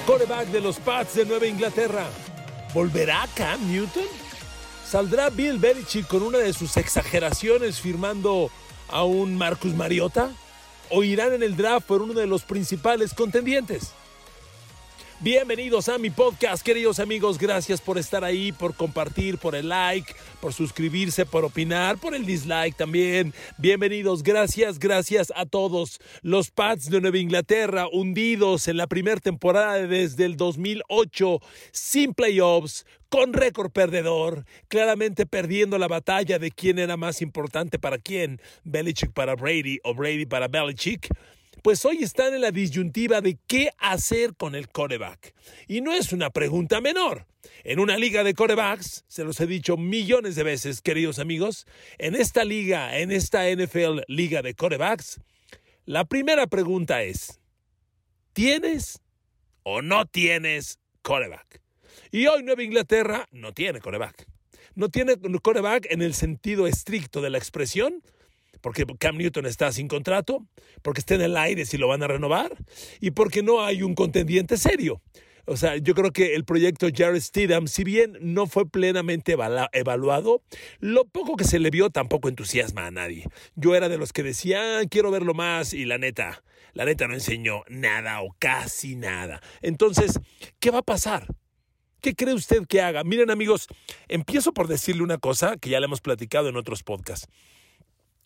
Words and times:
coreback 0.00 0.48
de 0.48 0.60
los 0.60 0.76
Pats 0.76 1.14
de 1.14 1.24
Nueva 1.24 1.46
Inglaterra. 1.46 2.06
¿Volverá 2.74 3.26
Cam 3.34 3.70
Newton? 3.70 4.04
¿Saldrá 4.84 5.30
Bill 5.30 5.58
Belichick 5.58 6.06
con 6.06 6.22
una 6.22 6.38
de 6.38 6.52
sus 6.52 6.76
exageraciones 6.76 7.80
firmando 7.80 8.50
a 8.88 9.04
un 9.04 9.36
Marcus 9.36 9.74
Mariota? 9.74 10.30
¿O 10.90 11.02
irán 11.04 11.34
en 11.34 11.42
el 11.42 11.56
draft 11.56 11.86
por 11.86 12.02
uno 12.02 12.14
de 12.14 12.26
los 12.26 12.42
principales 12.42 13.14
contendientes? 13.14 13.92
Bienvenidos 15.20 15.88
a 15.88 15.98
mi 15.98 16.10
podcast, 16.10 16.64
queridos 16.64 17.00
amigos. 17.00 17.38
Gracias 17.38 17.80
por 17.80 17.98
estar 17.98 18.22
ahí, 18.22 18.52
por 18.52 18.76
compartir, 18.76 19.36
por 19.36 19.56
el 19.56 19.68
like, 19.68 20.14
por 20.40 20.52
suscribirse, 20.52 21.26
por 21.26 21.44
opinar, 21.44 21.98
por 21.98 22.14
el 22.14 22.24
dislike 22.24 22.76
también. 22.76 23.34
Bienvenidos, 23.56 24.22
gracias, 24.22 24.78
gracias 24.78 25.32
a 25.34 25.44
todos. 25.44 25.98
Los 26.22 26.52
Pats 26.52 26.88
de 26.88 27.00
Nueva 27.00 27.18
Inglaterra 27.18 27.88
hundidos 27.92 28.68
en 28.68 28.76
la 28.76 28.86
primera 28.86 29.20
temporada 29.20 29.88
desde 29.88 30.24
el 30.24 30.36
2008, 30.36 31.40
sin 31.72 32.14
playoffs, 32.14 32.86
con 33.08 33.32
récord 33.32 33.72
perdedor, 33.72 34.44
claramente 34.68 35.26
perdiendo 35.26 35.78
la 35.78 35.88
batalla 35.88 36.38
de 36.38 36.52
quién 36.52 36.78
era 36.78 36.96
más 36.96 37.22
importante 37.22 37.80
para 37.80 37.98
quién, 37.98 38.40
Belichick 38.62 39.12
para 39.12 39.34
Brady 39.34 39.80
o 39.82 39.94
Brady 39.94 40.26
para 40.26 40.46
Belichick 40.46 41.08
pues 41.62 41.84
hoy 41.84 42.02
están 42.02 42.34
en 42.34 42.40
la 42.40 42.50
disyuntiva 42.50 43.20
de 43.20 43.38
qué 43.46 43.70
hacer 43.78 44.34
con 44.36 44.54
el 44.54 44.68
coreback. 44.68 45.34
Y 45.66 45.80
no 45.80 45.92
es 45.92 46.12
una 46.12 46.30
pregunta 46.30 46.80
menor. 46.80 47.26
En 47.64 47.80
una 47.80 47.96
liga 47.96 48.24
de 48.24 48.34
corebacks, 48.34 49.04
se 49.08 49.24
los 49.24 49.40
he 49.40 49.46
dicho 49.46 49.76
millones 49.76 50.36
de 50.36 50.42
veces, 50.42 50.80
queridos 50.80 51.18
amigos, 51.18 51.66
en 51.98 52.14
esta 52.14 52.44
liga, 52.44 52.98
en 52.98 53.10
esta 53.10 53.48
NFL 53.50 54.00
liga 54.08 54.42
de 54.42 54.54
corebacks, 54.54 55.20
la 55.84 56.04
primera 56.04 56.46
pregunta 56.46 57.02
es, 57.02 57.40
¿tienes 58.32 59.00
o 59.62 59.82
no 59.82 60.06
tienes 60.06 60.78
coreback? 61.02 61.62
Y 62.10 62.26
hoy 62.26 62.42
Nueva 62.42 62.62
Inglaterra 62.62 63.26
no 63.32 63.52
tiene 63.52 63.80
coreback. 63.80 64.26
No 64.74 64.88
tiene 64.90 65.16
coreback 65.42 65.86
en 65.90 66.02
el 66.02 66.14
sentido 66.14 66.66
estricto 66.66 67.20
de 67.20 67.30
la 67.30 67.38
expresión, 67.38 68.02
porque 68.60 68.84
Cam 68.98 69.16
Newton 69.16 69.46
está 69.46 69.72
sin 69.72 69.88
contrato, 69.88 70.46
porque 70.82 71.00
está 71.00 71.14
en 71.14 71.22
el 71.22 71.36
aire 71.36 71.64
si 71.66 71.78
lo 71.78 71.88
van 71.88 72.02
a 72.02 72.08
renovar 72.08 72.56
y 73.00 73.12
porque 73.12 73.42
no 73.42 73.64
hay 73.64 73.82
un 73.82 73.94
contendiente 73.94 74.56
serio. 74.56 75.00
O 75.50 75.56
sea, 75.56 75.78
yo 75.78 75.94
creo 75.94 76.12
que 76.12 76.34
el 76.34 76.44
proyecto 76.44 76.88
Jared 76.94 77.20
Stidham, 77.20 77.68
si 77.68 77.82
bien 77.82 78.18
no 78.20 78.46
fue 78.46 78.68
plenamente 78.68 79.34
evaluado, 79.72 80.42
lo 80.78 81.06
poco 81.06 81.36
que 81.36 81.44
se 81.44 81.58
le 81.58 81.70
vio 81.70 81.88
tampoco 81.88 82.28
entusiasma 82.28 82.86
a 82.86 82.90
nadie. 82.90 83.24
Yo 83.54 83.74
era 83.74 83.88
de 83.88 83.96
los 83.96 84.12
que 84.12 84.22
decía, 84.22 84.78
ah, 84.78 84.82
quiero 84.90 85.10
verlo 85.10 85.32
más 85.32 85.72
y 85.72 85.86
la 85.86 85.96
neta, 85.96 86.44
la 86.74 86.84
neta 86.84 87.08
no 87.08 87.14
enseñó 87.14 87.62
nada 87.68 88.20
o 88.20 88.36
casi 88.38 88.94
nada. 88.94 89.40
Entonces, 89.62 90.20
¿qué 90.60 90.70
va 90.70 90.80
a 90.80 90.82
pasar? 90.82 91.26
¿Qué 92.02 92.14
cree 92.14 92.34
usted 92.34 92.66
que 92.66 92.82
haga? 92.82 93.02
Miren 93.02 93.30
amigos, 93.30 93.68
empiezo 94.06 94.52
por 94.52 94.68
decirle 94.68 95.02
una 95.02 95.16
cosa 95.16 95.56
que 95.56 95.70
ya 95.70 95.80
le 95.80 95.86
hemos 95.86 96.02
platicado 96.02 96.50
en 96.50 96.56
otros 96.56 96.82
podcasts. 96.82 97.26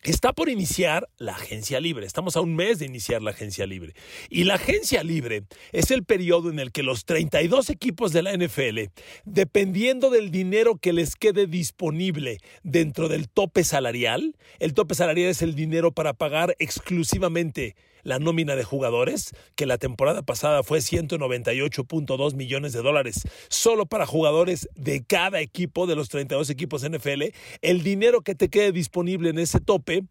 Está 0.03 0.33
por 0.33 0.49
iniciar 0.49 1.07
la 1.17 1.31
agencia 1.31 1.79
libre. 1.79 2.05
Estamos 2.05 2.35
a 2.35 2.41
un 2.41 2.57
mes 2.57 2.77
de 2.77 2.85
iniciar 2.85 3.21
la 3.21 3.31
agencia 3.31 3.65
libre. 3.65 3.93
Y 4.29 4.43
la 4.43 4.55
agencia 4.55 5.01
libre 5.01 5.43
es 5.71 5.91
el 5.91 6.03
periodo 6.03 6.49
en 6.49 6.59
el 6.59 6.73
que 6.73 6.83
los 6.83 7.05
32 7.05 7.69
equipos 7.69 8.11
de 8.11 8.21
la 8.21 8.35
NFL, 8.35 8.91
dependiendo 9.23 10.09
del 10.09 10.29
dinero 10.29 10.75
que 10.75 10.91
les 10.91 11.15
quede 11.15 11.47
disponible 11.47 12.39
dentro 12.63 13.07
del 13.07 13.29
tope 13.29 13.63
salarial, 13.63 14.35
el 14.59 14.73
tope 14.73 14.93
salarial 14.93 15.29
es 15.29 15.41
el 15.41 15.55
dinero 15.55 15.93
para 15.93 16.13
pagar 16.13 16.53
exclusivamente 16.59 17.77
la 18.03 18.19
nómina 18.19 18.55
de 18.55 18.63
jugadores, 18.63 19.31
que 19.55 19.65
la 19.65 19.77
temporada 19.77 20.21
pasada 20.21 20.63
fue 20.63 20.79
198.2 20.79 22.35
millones 22.35 22.73
de 22.73 22.81
dólares, 22.81 23.23
solo 23.49 23.85
para 23.85 24.05
jugadores 24.05 24.69
de 24.75 25.03
cada 25.03 25.41
equipo 25.41 25.87
de 25.87 25.95
los 25.95 26.09
32 26.09 26.49
equipos 26.49 26.87
NFL, 26.87 27.23
el 27.61 27.83
dinero 27.83 28.21
que 28.21 28.35
te 28.35 28.49
quede 28.49 28.71
disponible 28.71 29.29
en 29.29 29.39
ese 29.39 29.59
tope 29.59 30.03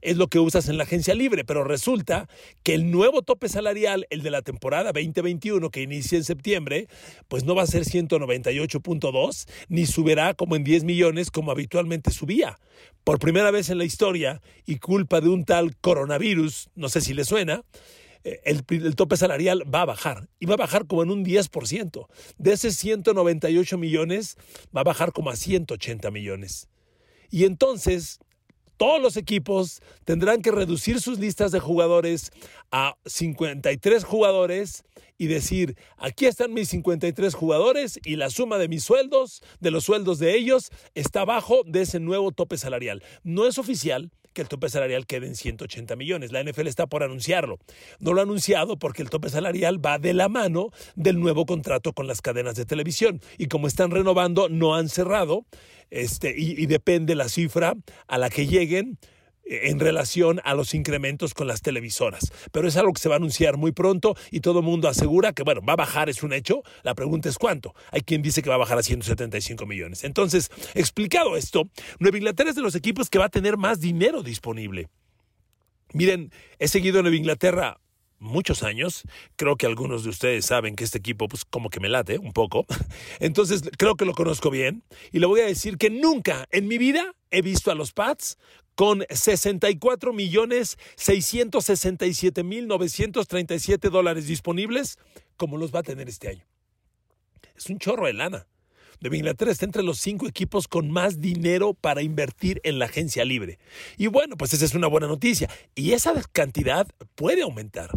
es 0.00 0.16
lo 0.16 0.28
que 0.28 0.38
usas 0.38 0.68
en 0.68 0.78
la 0.78 0.84
agencia 0.84 1.14
libre, 1.14 1.44
pero 1.44 1.64
resulta 1.64 2.28
que 2.62 2.74
el 2.74 2.90
nuevo 2.90 3.22
tope 3.22 3.48
salarial, 3.48 4.06
el 4.10 4.22
de 4.22 4.30
la 4.30 4.42
temporada 4.42 4.92
2021 4.92 5.70
que 5.70 5.82
inicia 5.82 6.18
en 6.18 6.24
septiembre, 6.24 6.88
pues 7.28 7.44
no 7.44 7.54
va 7.54 7.62
a 7.62 7.66
ser 7.66 7.84
198.2 7.84 9.48
ni 9.68 9.86
subirá 9.86 10.34
como 10.34 10.56
en 10.56 10.64
10 10.64 10.84
millones 10.84 11.30
como 11.30 11.50
habitualmente 11.50 12.10
subía. 12.10 12.58
Por 13.04 13.18
primera 13.18 13.50
vez 13.50 13.70
en 13.70 13.78
la 13.78 13.84
historia 13.84 14.42
y 14.64 14.76
culpa 14.76 15.20
de 15.20 15.28
un 15.28 15.44
tal 15.44 15.76
coronavirus, 15.76 16.70
no 16.74 16.88
sé 16.88 17.00
si 17.00 17.14
le 17.14 17.24
suena, 17.24 17.62
eh, 18.26 18.40
el, 18.44 18.96
tope 18.96 19.16
salarial 19.16 19.62
va 19.72 19.82
a 19.82 19.84
bajar 19.84 20.28
y 20.40 20.46
va 20.46 20.54
a 20.54 20.56
bajar 20.56 20.88
como 20.88 21.04
en 21.04 21.10
un 21.10 21.24
10%. 21.24 22.08
De 22.38 22.52
esos 22.52 22.74
198 22.74 23.78
millones 23.78 24.36
va 24.76 24.80
a 24.80 24.84
bajar 24.84 25.12
como 25.12 25.30
a 25.30 25.36
180 25.36 26.10
millones. 26.10 26.68
Y 27.30 27.44
entonces 27.44 28.18
todos 28.76 29.00
los 29.00 29.16
equipos 29.16 29.80
tendrán 30.04 30.42
que 30.42 30.50
reducir 30.50 31.00
sus 31.00 31.18
listas 31.18 31.52
de 31.52 31.60
jugadores 31.60 32.30
a 32.70 32.96
53 33.06 34.04
jugadores 34.04 34.84
y 35.18 35.26
decir, 35.26 35.76
aquí 35.96 36.26
están 36.26 36.52
mis 36.52 36.68
53 36.68 37.34
jugadores 37.34 37.98
y 38.04 38.16
la 38.16 38.30
suma 38.30 38.58
de 38.58 38.68
mis 38.68 38.84
sueldos, 38.84 39.42
de 39.60 39.70
los 39.70 39.84
sueldos 39.84 40.18
de 40.18 40.36
ellos, 40.36 40.70
está 40.94 41.22
abajo 41.22 41.62
de 41.64 41.82
ese 41.82 42.00
nuevo 42.00 42.32
tope 42.32 42.58
salarial. 42.58 43.02
No 43.22 43.46
es 43.46 43.58
oficial, 43.58 44.10
que 44.36 44.42
el 44.42 44.48
tope 44.48 44.68
salarial 44.68 45.06
quede 45.06 45.26
en 45.26 45.34
180 45.34 45.96
millones. 45.96 46.30
La 46.30 46.44
NFL 46.44 46.66
está 46.66 46.86
por 46.86 47.02
anunciarlo. 47.02 47.58
No 47.98 48.12
lo 48.12 48.20
ha 48.20 48.24
anunciado 48.24 48.78
porque 48.78 49.00
el 49.00 49.08
tope 49.08 49.30
salarial 49.30 49.84
va 49.84 49.98
de 49.98 50.12
la 50.12 50.28
mano 50.28 50.68
del 50.94 51.18
nuevo 51.18 51.46
contrato 51.46 51.94
con 51.94 52.06
las 52.06 52.20
cadenas 52.20 52.54
de 52.54 52.66
televisión. 52.66 53.22
Y 53.38 53.46
como 53.46 53.66
están 53.66 53.90
renovando, 53.90 54.50
no 54.50 54.74
han 54.74 54.90
cerrado 54.90 55.46
este, 55.90 56.34
y 56.36 56.66
depende 56.66 57.14
la 57.14 57.30
cifra 57.30 57.74
a 58.06 58.18
la 58.18 58.28
que 58.28 58.46
lleguen 58.46 58.98
en 59.46 59.78
relación 59.78 60.40
a 60.44 60.54
los 60.54 60.74
incrementos 60.74 61.34
con 61.34 61.46
las 61.46 61.62
televisoras. 61.62 62.32
Pero 62.52 62.68
es 62.68 62.76
algo 62.76 62.92
que 62.92 63.00
se 63.00 63.08
va 63.08 63.14
a 63.14 63.18
anunciar 63.18 63.56
muy 63.56 63.72
pronto 63.72 64.16
y 64.30 64.40
todo 64.40 64.60
el 64.60 64.64
mundo 64.64 64.88
asegura 64.88 65.32
que, 65.32 65.42
bueno, 65.42 65.60
va 65.62 65.74
a 65.74 65.76
bajar, 65.76 66.08
es 66.08 66.22
un 66.22 66.32
hecho. 66.32 66.62
La 66.82 66.94
pregunta 66.94 67.28
es 67.28 67.38
cuánto. 67.38 67.74
Hay 67.92 68.02
quien 68.02 68.22
dice 68.22 68.42
que 68.42 68.48
va 68.48 68.56
a 68.56 68.58
bajar 68.58 68.78
a 68.78 68.82
175 68.82 69.66
millones. 69.66 70.04
Entonces, 70.04 70.50
explicado 70.74 71.36
esto, 71.36 71.68
Nueva 71.98 72.18
Inglaterra 72.18 72.50
es 72.50 72.56
de 72.56 72.62
los 72.62 72.74
equipos 72.74 73.08
que 73.08 73.18
va 73.18 73.26
a 73.26 73.30
tener 73.30 73.56
más 73.56 73.80
dinero 73.80 74.22
disponible. 74.22 74.88
Miren, 75.92 76.32
he 76.58 76.68
seguido 76.68 77.02
Nueva 77.02 77.16
Inglaterra 77.16 77.80
muchos 78.18 78.62
años. 78.62 79.02
Creo 79.36 79.56
que 79.56 79.66
algunos 79.66 80.04
de 80.04 80.10
ustedes 80.10 80.46
saben 80.46 80.74
que 80.74 80.84
este 80.84 80.98
equipo, 80.98 81.28
pues 81.28 81.44
como 81.44 81.70
que 81.70 81.80
me 81.80 81.88
late 81.88 82.18
un 82.18 82.32
poco. 82.32 82.66
Entonces, 83.20 83.62
creo 83.78 83.94
que 83.94 84.04
lo 84.04 84.14
conozco 84.14 84.50
bien. 84.50 84.82
Y 85.12 85.20
le 85.20 85.26
voy 85.26 85.40
a 85.40 85.46
decir 85.46 85.78
que 85.78 85.90
nunca 85.90 86.46
en 86.50 86.66
mi 86.66 86.78
vida 86.78 87.14
he 87.30 87.42
visto 87.42 87.70
a 87.70 87.74
los 87.74 87.92
Pats 87.92 88.38
con 88.76 89.04
64 89.10 90.12
millones 90.12 90.78
667 90.94 92.44
mil 92.44 92.68
937 92.68 93.90
dólares 93.90 94.28
disponibles, 94.28 94.98
como 95.36 95.56
los 95.56 95.74
va 95.74 95.80
a 95.80 95.82
tener 95.82 96.08
este 96.08 96.28
año. 96.28 96.44
Es 97.56 97.68
un 97.68 97.78
chorro 97.78 98.06
de 98.06 98.12
lana. 98.12 98.46
De 99.00 99.16
Inglaterra 99.16 99.52
está 99.52 99.64
entre 99.64 99.82
los 99.82 99.98
cinco 99.98 100.26
equipos 100.26 100.68
con 100.68 100.90
más 100.90 101.20
dinero 101.20 101.74
para 101.74 102.02
invertir 102.02 102.60
en 102.64 102.78
la 102.78 102.86
agencia 102.86 103.24
libre. 103.24 103.58
Y 103.96 104.06
bueno, 104.06 104.36
pues 104.36 104.52
esa 104.52 104.64
es 104.64 104.74
una 104.74 104.86
buena 104.86 105.06
noticia. 105.06 105.48
Y 105.74 105.92
esa 105.92 106.14
cantidad 106.32 106.86
puede 107.14 107.42
aumentar. 107.42 107.90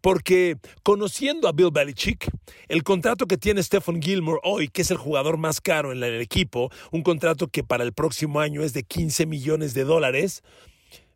Porque 0.00 0.56
conociendo 0.82 1.48
a 1.48 1.52
Bill 1.52 1.70
Belichick, 1.72 2.30
el 2.68 2.82
contrato 2.82 3.26
que 3.26 3.38
tiene 3.38 3.62
Stephen 3.62 4.00
Gilmore 4.00 4.40
hoy, 4.44 4.68
que 4.68 4.82
es 4.82 4.90
el 4.90 4.96
jugador 4.96 5.36
más 5.36 5.60
caro 5.60 5.92
en 5.92 6.02
el 6.02 6.20
equipo, 6.20 6.70
un 6.90 7.02
contrato 7.02 7.48
que 7.48 7.64
para 7.64 7.84
el 7.84 7.92
próximo 7.92 8.40
año 8.40 8.62
es 8.62 8.72
de 8.72 8.84
15 8.84 9.26
millones 9.26 9.74
de 9.74 9.84
dólares, 9.84 10.42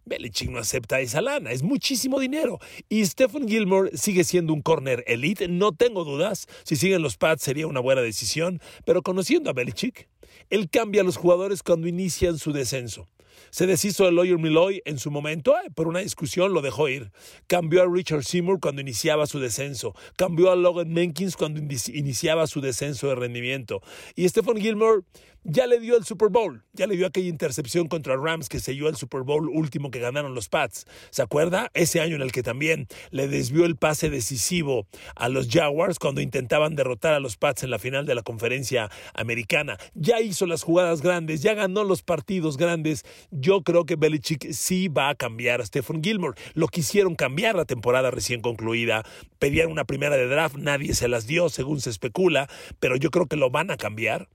Belichick 0.04 0.50
no 0.50 0.58
acepta 0.58 1.00
esa 1.00 1.20
lana, 1.20 1.52
es 1.52 1.62
muchísimo 1.62 2.18
dinero. 2.18 2.58
Y 2.88 3.04
Stephen 3.06 3.48
Gilmore 3.48 3.96
sigue 3.96 4.24
siendo 4.24 4.52
un 4.52 4.62
corner 4.62 5.04
elite, 5.06 5.48
no 5.48 5.72
tengo 5.72 6.04
dudas. 6.04 6.46
Si 6.64 6.76
siguen 6.76 7.02
los 7.02 7.16
Pats 7.16 7.42
sería 7.42 7.66
una 7.66 7.80
buena 7.80 8.00
decisión, 8.00 8.60
pero 8.84 9.02
conociendo 9.02 9.50
a 9.50 9.52
Belichick, 9.52 10.08
él 10.48 10.68
cambia 10.70 11.02
a 11.02 11.04
los 11.04 11.16
jugadores 11.16 11.62
cuando 11.62 11.88
inician 11.88 12.38
su 12.38 12.52
descenso. 12.52 13.06
Se 13.50 13.66
deshizo 13.66 14.04
de 14.04 14.12
Lawyer 14.12 14.38
Milloy 14.38 14.80
en 14.84 14.98
su 14.98 15.10
momento, 15.10 15.54
por 15.74 15.88
una 15.88 16.00
discusión 16.00 16.52
lo 16.52 16.62
dejó 16.62 16.88
ir. 16.88 17.10
Cambió 17.48 17.82
a 17.82 17.86
Richard 17.92 18.22
Seymour 18.22 18.60
cuando 18.60 18.80
iniciaba 18.80 19.26
su 19.26 19.40
descenso. 19.40 19.94
Cambió 20.16 20.52
a 20.52 20.56
Logan 20.56 20.92
Menkins 20.92 21.36
cuando 21.36 21.60
iniciaba 21.60 22.46
su 22.46 22.60
descenso 22.60 23.08
de 23.08 23.16
rendimiento. 23.16 23.82
Y 24.14 24.28
Stephen 24.28 24.58
Gilmore 24.60 25.02
ya 25.44 25.66
le 25.66 25.80
dio 25.80 25.96
el 25.96 26.04
Super 26.04 26.28
Bowl, 26.28 26.62
ya 26.72 26.86
le 26.86 26.96
dio 26.96 27.06
aquella 27.06 27.28
intercepción 27.28 27.88
contra 27.88 28.16
Rams 28.16 28.48
que 28.48 28.60
selló 28.60 28.88
el 28.88 28.96
Super 28.96 29.22
Bowl 29.22 29.48
último 29.48 29.90
que 29.90 29.98
ganaron 29.98 30.34
los 30.34 30.48
Pats. 30.48 30.86
¿Se 31.10 31.22
acuerda? 31.22 31.70
Ese 31.74 32.00
año 32.00 32.16
en 32.16 32.22
el 32.22 32.32
que 32.32 32.42
también 32.42 32.88
le 33.10 33.28
desvió 33.28 33.64
el 33.64 33.76
pase 33.76 34.10
decisivo 34.10 34.86
a 35.16 35.28
los 35.28 35.48
Jaguars 35.48 35.98
cuando 35.98 36.20
intentaban 36.20 36.76
derrotar 36.76 37.14
a 37.14 37.20
los 37.20 37.36
Pats 37.36 37.62
en 37.62 37.70
la 37.70 37.78
final 37.78 38.06
de 38.06 38.14
la 38.14 38.22
conferencia 38.22 38.90
americana. 39.14 39.78
Ya 39.94 40.20
hizo 40.20 40.46
las 40.46 40.62
jugadas 40.62 41.00
grandes, 41.02 41.42
ya 41.42 41.54
ganó 41.54 41.84
los 41.84 42.02
partidos 42.02 42.56
grandes. 42.56 43.04
Yo 43.30 43.62
creo 43.62 43.86
que 43.86 43.96
Belichick 43.96 44.52
sí 44.52 44.88
va 44.88 45.08
a 45.08 45.14
cambiar 45.14 45.60
a 45.60 45.66
Stephen 45.66 46.02
Gilmore. 46.02 46.38
Lo 46.54 46.68
quisieron 46.68 47.14
cambiar 47.14 47.54
la 47.54 47.64
temporada 47.64 48.10
recién 48.10 48.40
concluida. 48.40 49.04
Pedían 49.38 49.70
una 49.70 49.84
primera 49.84 50.16
de 50.16 50.26
draft, 50.26 50.56
nadie 50.56 50.94
se 50.94 51.08
las 51.08 51.26
dio, 51.26 51.48
según 51.48 51.80
se 51.80 51.90
especula, 51.90 52.48
pero 52.78 52.96
yo 52.96 53.10
creo 53.10 53.26
que 53.26 53.36
lo 53.36 53.50
van 53.50 53.70
a 53.70 53.76
cambiar 53.76 54.28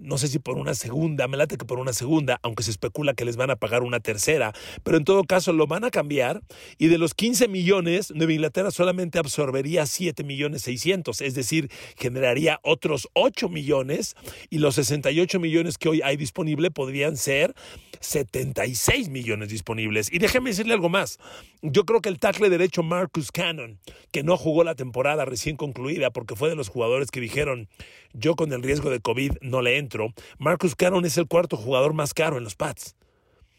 no 0.00 0.18
sé 0.18 0.28
si 0.28 0.38
por 0.38 0.58
una 0.58 0.74
segunda, 0.74 1.28
me 1.28 1.36
late 1.36 1.56
que 1.56 1.64
por 1.64 1.78
una 1.78 1.92
segunda, 1.92 2.38
aunque 2.42 2.62
se 2.62 2.70
especula 2.70 3.14
que 3.14 3.24
les 3.24 3.36
van 3.36 3.50
a 3.50 3.56
pagar 3.56 3.82
una 3.82 4.00
tercera, 4.00 4.52
pero 4.82 4.96
en 4.96 5.04
todo 5.04 5.24
caso 5.24 5.52
lo 5.52 5.66
van 5.66 5.84
a 5.84 5.90
cambiar 5.90 6.42
y 6.78 6.88
de 6.88 6.98
los 6.98 7.14
15 7.14 7.48
millones, 7.48 8.12
Nueva 8.14 8.32
Inglaterra 8.32 8.70
solamente 8.70 9.18
absorbería 9.18 9.86
7 9.86 10.24
millones 10.24 10.62
600, 10.62 11.20
es 11.20 11.34
decir, 11.34 11.70
generaría 11.96 12.60
otros 12.62 13.08
8 13.14 13.48
millones 13.48 14.16
y 14.48 14.58
los 14.58 14.76
68 14.76 15.40
millones 15.40 15.78
que 15.78 15.88
hoy 15.88 16.02
hay 16.02 16.16
disponible 16.16 16.70
podrían 16.70 17.16
ser 17.16 17.54
76 18.00 19.08
millones 19.10 19.50
disponibles. 19.50 20.12
Y 20.12 20.18
déjeme 20.18 20.50
decirle 20.50 20.74
algo 20.74 20.88
más, 20.88 21.18
yo 21.62 21.84
creo 21.84 22.00
que 22.00 22.08
el 22.08 22.18
tackle 22.18 22.48
derecho 22.48 22.82
Marcus 22.82 23.30
Cannon, 23.30 23.78
que 24.10 24.22
no 24.22 24.36
jugó 24.36 24.64
la 24.64 24.74
temporada 24.74 25.24
recién 25.24 25.56
concluida 25.56 26.10
porque 26.10 26.34
fue 26.34 26.48
de 26.48 26.56
los 26.56 26.68
jugadores 26.68 27.10
que 27.10 27.20
dijeron, 27.20 27.68
yo 28.12 28.34
con 28.34 28.52
el 28.52 28.62
riesgo 28.62 28.90
de 28.90 29.00
COVID 29.00 29.32
no 29.42 29.62
le 29.62 29.78
entro, 29.78 29.89
Marcus 30.38 30.74
Cannon 30.74 31.04
es 31.04 31.16
el 31.18 31.26
cuarto 31.26 31.56
jugador 31.56 31.92
más 31.92 32.14
caro 32.14 32.38
en 32.38 32.44
los 32.44 32.56
Pats. 32.56 32.96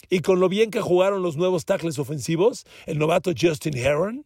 Y 0.10 0.20
con 0.20 0.40
lo 0.40 0.50
bien 0.50 0.72
que 0.72 0.82
jugaron 0.82 1.22
los 1.22 1.38
nuevos 1.38 1.66
tackles 1.66 1.98
ofensivos, 2.00 2.66
el 2.86 2.98
novato 2.98 3.32
Justin 3.40 3.78
Heron, 3.78 4.26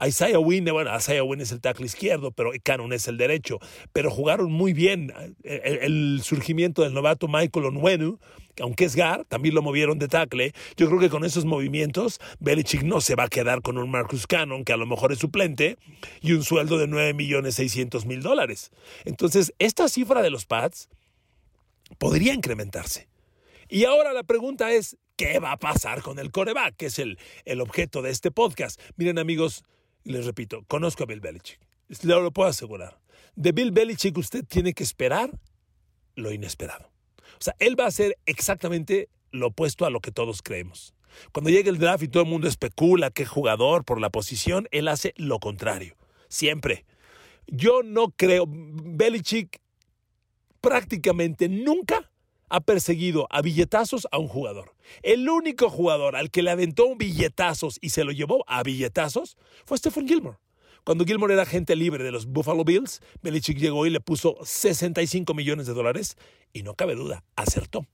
Isaiah 0.00 0.38
Wynn, 0.38 0.64
bueno, 0.72 0.94
Isaiah 0.96 1.22
Wynn 1.22 1.42
es 1.42 1.52
el 1.52 1.60
tackle 1.60 1.86
izquierdo, 1.86 2.30
pero 2.30 2.50
Cannon 2.62 2.92
es 2.92 3.08
el 3.08 3.18
derecho. 3.18 3.58
Pero 3.92 4.10
jugaron 4.10 4.50
muy 4.50 4.72
bien. 4.72 5.12
El, 5.42 6.20
surgimiento 6.22 6.82
del 6.82 6.94
novato 6.94 7.28
Michael 7.28 7.66
Onwenu, 7.66 8.18
aunque 8.60 8.84
es 8.84 8.96
Gar, 8.96 9.24
también 9.26 9.54
lo 9.54 9.62
movieron 9.62 9.98
de 9.98 10.08
tackle. 10.08 10.52
Yo 10.76 10.88
creo 10.88 10.98
que 10.98 11.10
con 11.10 11.24
esos 11.24 11.44
movimientos, 11.44 12.20
Belichick 12.40 12.82
no 12.82 13.00
se 13.00 13.14
va 13.14 13.24
a 13.24 13.28
quedar 13.28 13.60
con 13.60 13.76
un 13.76 13.90
Marcus 13.90 14.26
Cannon, 14.26 14.64
que 14.64 14.72
a 14.72 14.78
lo 14.78 14.86
mejor 14.86 15.12
es 15.12 15.18
suplente, 15.18 15.76
y 16.22 16.32
un 16.32 16.42
sueldo 16.42 16.78
de 16.78 16.86
9 16.86 17.12
millones 17.12 17.56
600 17.56 18.06
mil 18.06 18.22
dólares. 18.22 18.70
Entonces, 19.04 19.52
esta 19.58 19.88
cifra 19.88 20.22
de 20.22 20.30
los 20.30 20.46
Pats 20.46 20.88
podría 21.98 22.34
incrementarse. 22.34 23.08
Y 23.68 23.84
ahora 23.84 24.12
la 24.12 24.22
pregunta 24.22 24.70
es, 24.72 24.96
¿qué 25.16 25.38
va 25.38 25.52
a 25.52 25.58
pasar 25.58 26.02
con 26.02 26.18
el 26.18 26.30
coreback? 26.30 26.76
Que 26.76 26.86
es 26.86 26.98
el, 26.98 27.18
el 27.44 27.60
objeto 27.60 28.02
de 28.02 28.10
este 28.10 28.30
podcast. 28.30 28.80
Miren 28.96 29.18
amigos, 29.18 29.64
les 30.04 30.26
repito, 30.26 30.64
conozco 30.68 31.04
a 31.04 31.06
Bill 31.06 31.20
Belichick. 31.20 31.58
Lo, 32.02 32.20
lo 32.20 32.32
puedo 32.32 32.48
asegurar. 32.50 33.00
De 33.34 33.52
Bill 33.52 33.70
Belichick 33.70 34.16
usted 34.18 34.44
tiene 34.44 34.74
que 34.74 34.82
esperar 34.82 35.30
lo 36.14 36.32
inesperado. 36.32 36.90
O 37.40 37.44
sea, 37.44 37.54
él 37.58 37.78
va 37.78 37.84
a 37.84 37.88
hacer 37.88 38.18
exactamente 38.26 39.08
lo 39.30 39.48
opuesto 39.48 39.86
a 39.86 39.90
lo 39.90 40.00
que 40.00 40.12
todos 40.12 40.42
creemos. 40.42 40.94
Cuando 41.32 41.50
llega 41.50 41.70
el 41.70 41.78
draft 41.78 42.02
y 42.02 42.08
todo 42.08 42.24
el 42.24 42.28
mundo 42.28 42.48
especula 42.48 43.10
qué 43.10 43.24
jugador 43.24 43.84
por 43.84 44.00
la 44.00 44.10
posición, 44.10 44.68
él 44.70 44.88
hace 44.88 45.14
lo 45.16 45.38
contrario. 45.38 45.96
Siempre. 46.28 46.84
Yo 47.46 47.82
no 47.82 48.10
creo. 48.10 48.44
Belichick 48.46 49.61
prácticamente 50.62 51.50
nunca 51.50 52.10
ha 52.48 52.60
perseguido 52.60 53.26
a 53.30 53.42
billetazos 53.42 54.06
a 54.10 54.18
un 54.18 54.28
jugador. 54.28 54.74
El 55.02 55.28
único 55.28 55.68
jugador 55.68 56.16
al 56.16 56.30
que 56.30 56.42
le 56.42 56.50
aventó 56.50 56.86
un 56.86 56.98
billetazos 56.98 57.78
y 57.82 57.90
se 57.90 58.04
lo 58.04 58.12
llevó 58.12 58.44
a 58.46 58.62
billetazos 58.62 59.36
fue 59.66 59.76
Stephen 59.76 60.06
Gilmore. 60.06 60.38
Cuando 60.84 61.04
Gilmore 61.04 61.34
era 61.34 61.44
agente 61.44 61.76
libre 61.76 62.04
de 62.04 62.10
los 62.10 62.26
Buffalo 62.26 62.64
Bills, 62.64 63.00
Belichick 63.22 63.58
llegó 63.58 63.86
y 63.86 63.90
le 63.90 64.00
puso 64.00 64.36
65 64.42 65.32
millones 65.32 65.66
de 65.66 65.74
dólares 65.74 66.16
y 66.52 66.62
no 66.62 66.74
cabe 66.74 66.94
duda, 66.94 67.24
acertó. 67.36 67.86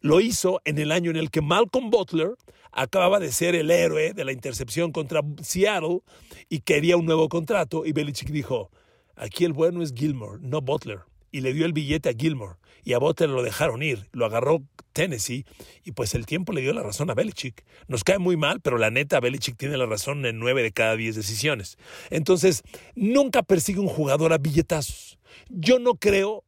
Lo 0.00 0.20
hizo 0.20 0.60
en 0.64 0.78
el 0.78 0.92
año 0.92 1.10
en 1.10 1.16
el 1.16 1.30
que 1.30 1.40
Malcolm 1.42 1.90
Butler 1.90 2.30
acababa 2.72 3.20
de 3.20 3.32
ser 3.32 3.54
el 3.54 3.70
héroe 3.70 4.12
de 4.12 4.24
la 4.24 4.32
intercepción 4.32 4.92
contra 4.92 5.22
Seattle 5.42 6.00
y 6.48 6.60
quería 6.60 6.96
un 6.96 7.06
nuevo 7.06 7.28
contrato 7.28 7.84
y 7.84 7.92
Belichick 7.92 8.30
dijo, 8.30 8.70
aquí 9.16 9.44
el 9.44 9.52
bueno 9.52 9.82
es 9.82 9.92
Gilmore, 9.94 10.38
no 10.42 10.60
Butler 10.60 11.00
y 11.36 11.42
le 11.42 11.52
dio 11.52 11.66
el 11.66 11.74
billete 11.74 12.08
a 12.08 12.14
Gilmore 12.14 12.56
y 12.82 12.94
a 12.94 12.98
Butler 12.98 13.28
lo 13.28 13.42
dejaron 13.42 13.82
ir, 13.82 14.08
lo 14.12 14.24
agarró 14.24 14.62
Tennessee 14.94 15.44
y 15.84 15.92
pues 15.92 16.14
el 16.14 16.24
tiempo 16.24 16.54
le 16.54 16.62
dio 16.62 16.72
la 16.72 16.82
razón 16.82 17.10
a 17.10 17.14
Belichick. 17.14 17.62
Nos 17.88 18.04
cae 18.04 18.18
muy 18.18 18.38
mal, 18.38 18.62
pero 18.62 18.78
la 18.78 18.90
neta 18.90 19.20
Belichick 19.20 19.58
tiene 19.58 19.76
la 19.76 19.84
razón 19.84 20.24
en 20.24 20.38
nueve 20.38 20.62
de 20.62 20.72
cada 20.72 20.96
diez 20.96 21.14
decisiones. 21.14 21.76
Entonces, 22.08 22.62
nunca 22.94 23.42
persigue 23.42 23.80
un 23.80 23.88
jugador 23.88 24.32
a 24.32 24.38
billetazos. 24.38 25.18
Yo 25.50 25.78
no 25.78 25.96
creo 25.96 26.42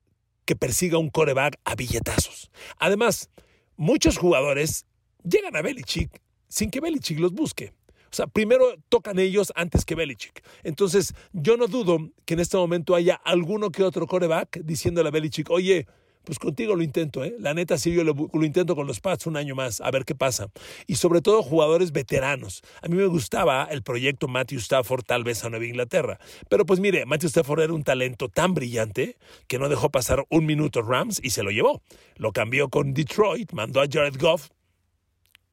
que 0.46 0.56
persiga 0.56 0.96
un 0.96 1.10
coreback 1.10 1.58
a 1.66 1.74
billetazos. 1.74 2.50
Además, 2.78 3.28
muchos 3.76 4.16
jugadores 4.16 4.86
llegan 5.22 5.54
a 5.54 5.60
Belichick 5.60 6.22
sin 6.48 6.70
que 6.70 6.80
Belichick 6.80 7.18
los 7.18 7.34
busque. 7.34 7.74
O 8.10 8.14
sea, 8.14 8.26
primero 8.26 8.74
tocan 8.88 9.18
ellos 9.18 9.52
antes 9.54 9.84
que 9.84 9.94
Belichick. 9.94 10.42
Entonces, 10.62 11.14
yo 11.32 11.56
no 11.56 11.66
dudo 11.66 12.10
que 12.24 12.34
en 12.34 12.40
este 12.40 12.56
momento 12.56 12.94
haya 12.94 13.14
alguno 13.14 13.70
que 13.70 13.82
otro 13.82 14.06
coreback 14.06 14.60
diciéndole 14.62 15.08
a 15.08 15.12
Belichick, 15.12 15.50
oye, 15.50 15.86
pues 16.28 16.38
contigo 16.38 16.76
lo 16.76 16.82
intento, 16.82 17.24
¿eh? 17.24 17.34
La 17.38 17.54
neta, 17.54 17.78
sí, 17.78 17.90
yo 17.90 18.04
lo, 18.04 18.14
lo, 18.30 18.44
intento 18.44 18.76
con 18.76 18.86
los 18.86 19.00
Pats 19.00 19.26
un 19.26 19.38
año 19.38 19.54
más, 19.54 19.80
a 19.80 19.90
ver 19.90 20.04
qué 20.04 20.14
pasa. 20.14 20.50
Y 20.86 20.96
sobre 20.96 21.22
todo 21.22 21.42
jugadores 21.42 21.90
veteranos. 21.90 22.60
A 22.82 22.88
mí 22.88 22.96
me 22.96 23.06
gustaba 23.06 23.66
el 23.70 23.82
proyecto 23.82 24.28
Matthew 24.28 24.58
Stafford, 24.58 25.04
tal 25.04 25.24
vez 25.24 25.42
a 25.44 25.48
Nueva 25.48 25.64
Inglaterra. 25.64 26.18
Pero 26.50 26.66
pues 26.66 26.80
mire, 26.80 27.06
Matthew 27.06 27.28
Stafford 27.28 27.60
era 27.60 27.72
un 27.72 27.82
talento 27.82 28.28
tan 28.28 28.52
brillante 28.52 29.16
que 29.46 29.58
no 29.58 29.70
dejó 29.70 29.88
pasar 29.90 30.26
un 30.28 30.44
minuto 30.44 30.82
Rams 30.82 31.18
y 31.22 31.30
se 31.30 31.42
lo 31.42 31.50
llevó. 31.50 31.80
Lo 32.16 32.32
cambió 32.32 32.68
con 32.68 32.92
Detroit, 32.92 33.52
mandó 33.52 33.80
a 33.80 33.86
Jared 33.90 34.20
Goff, 34.20 34.50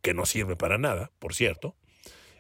que 0.02 0.14
no 0.14 0.26
sirve 0.26 0.58
para 0.58 0.78
nada, 0.78 1.10
por 1.20 1.34
cierto 1.34 1.76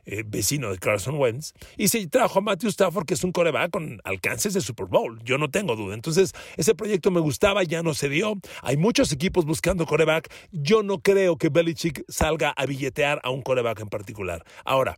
eh, 0.06 0.24
vecino 0.25 0.72
de 0.72 0.78
Carson 0.78 1.16
Wentz, 1.18 1.54
y 1.78 1.88
se 1.88 2.06
trajo 2.07 2.40
a 2.40 2.42
Matthew 2.42 2.69
Stafford, 2.69 3.06
que 3.06 3.16
es 3.16 3.24
un 3.24 3.31
coreback 3.31 3.72
con 3.72 4.00
alcances 4.04 4.54
de 4.54 4.62
Super 4.62 4.86
Bowl, 4.86 5.19
yo 5.24 5.38
no 5.38 5.50
tengo 5.50 5.75
duda. 5.75 5.96
Entonces, 5.96 6.34
ese 6.57 6.75
proyecto 6.75 7.12
me 7.12 7.19
gustaba, 7.19 7.63
ya 7.63 7.84
no 7.84 7.94
se 7.94 8.10
dio. 8.10 8.36
Hay 8.62 8.78
muchos 8.78 9.12
equipos 9.12 9.46
buscando 9.46 9.86
coreback. 9.86 10.31
Yo 10.52 10.84
no 10.84 11.00
creo 11.00 11.38
que 11.38 11.50
Belichick 11.50 12.04
salga 12.07 12.52
a 12.52 12.66
billetear 12.66 13.19
a 13.24 13.30
un 13.30 13.42
coreback 13.42 13.80
en 13.81 13.90
particular. 13.90 14.44
Ahora, 14.63 14.98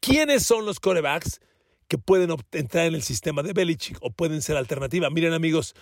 ¿quiénes 0.00 0.44
son 0.44 0.66
los 0.66 0.80
corebacks 0.80 1.40
que 1.88 1.98
pueden 1.98 2.34
entrar 2.52 2.86
en 2.86 2.94
el 2.94 3.02
sistema 3.02 3.42
de 3.42 3.52
Belichick 3.52 3.98
o 4.00 4.10
pueden 4.10 4.42
ser 4.42 4.56
alternativa? 4.56 5.10
Miren, 5.10 5.32
amigos, 5.32 5.74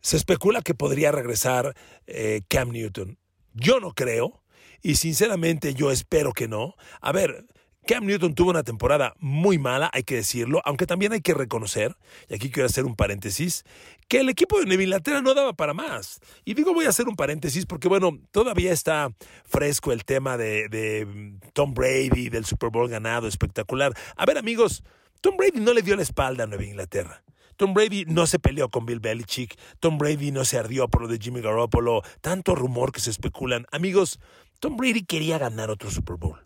se 0.00 0.16
especula 0.16 0.62
que 0.62 0.74
podría 0.74 1.12
regresar 1.12 1.74
eh, 2.06 2.42
Cam 2.48 2.70
Newton. 2.70 3.18
Yo 3.54 3.80
no 3.80 3.92
creo. 3.92 4.42
Y 4.82 4.96
sinceramente 4.96 5.72
yo 5.72 5.90
espero 5.90 6.32
que 6.32 6.46
no. 6.46 6.74
A 7.00 7.10
ver, 7.10 7.46
Cam 7.86 8.06
Newton 8.06 8.34
tuvo 8.34 8.50
una 8.50 8.62
temporada 8.62 9.14
muy 9.18 9.58
mala, 9.58 9.90
hay 9.92 10.04
que 10.04 10.16
decirlo, 10.16 10.62
aunque 10.64 10.86
también 10.86 11.12
hay 11.12 11.20
que 11.20 11.34
reconocer, 11.34 11.96
y 12.28 12.34
aquí 12.34 12.50
quiero 12.50 12.66
hacer 12.66 12.86
un 12.86 12.96
paréntesis, 12.96 13.64
que 14.08 14.20
el 14.20 14.30
equipo 14.30 14.58
de 14.58 14.64
Nueva 14.64 14.82
Inglaterra 14.82 15.20
no 15.20 15.34
daba 15.34 15.52
para 15.52 15.74
más. 15.74 16.20
Y 16.44 16.54
digo 16.54 16.72
voy 16.72 16.86
a 16.86 16.88
hacer 16.88 17.08
un 17.08 17.16
paréntesis 17.16 17.66
porque, 17.66 17.88
bueno, 17.88 18.18
todavía 18.30 18.72
está 18.72 19.10
fresco 19.44 19.92
el 19.92 20.04
tema 20.04 20.38
de, 20.38 20.68
de 20.68 21.36
Tom 21.52 21.74
Brady, 21.74 22.30
del 22.30 22.46
Super 22.46 22.70
Bowl 22.70 22.88
ganado, 22.88 23.28
espectacular. 23.28 23.92
A 24.16 24.24
ver, 24.24 24.38
amigos, 24.38 24.82
Tom 25.20 25.36
Brady 25.36 25.60
no 25.60 25.74
le 25.74 25.82
dio 25.82 25.96
la 25.96 26.02
espalda 26.02 26.44
a 26.44 26.46
Nueva 26.46 26.64
Inglaterra. 26.64 27.22
Tom 27.56 27.72
Brady 27.72 28.04
no 28.06 28.26
se 28.26 28.38
peleó 28.38 28.68
con 28.68 28.84
Bill 28.84 29.00
Belichick. 29.00 29.56
Tom 29.78 29.98
Brady 29.98 30.32
no 30.32 30.44
se 30.44 30.58
ardió 30.58 30.88
por 30.88 31.02
lo 31.02 31.08
de 31.08 31.18
Jimmy 31.18 31.40
Garoppolo. 31.40 32.02
Tanto 32.20 32.54
rumor 32.54 32.92
que 32.92 33.00
se 33.00 33.10
especulan. 33.10 33.66
Amigos, 33.70 34.18
Tom 34.58 34.76
Brady 34.76 35.04
quería 35.04 35.38
ganar 35.38 35.70
otro 35.70 35.90
Super 35.90 36.16
Bowl. 36.16 36.40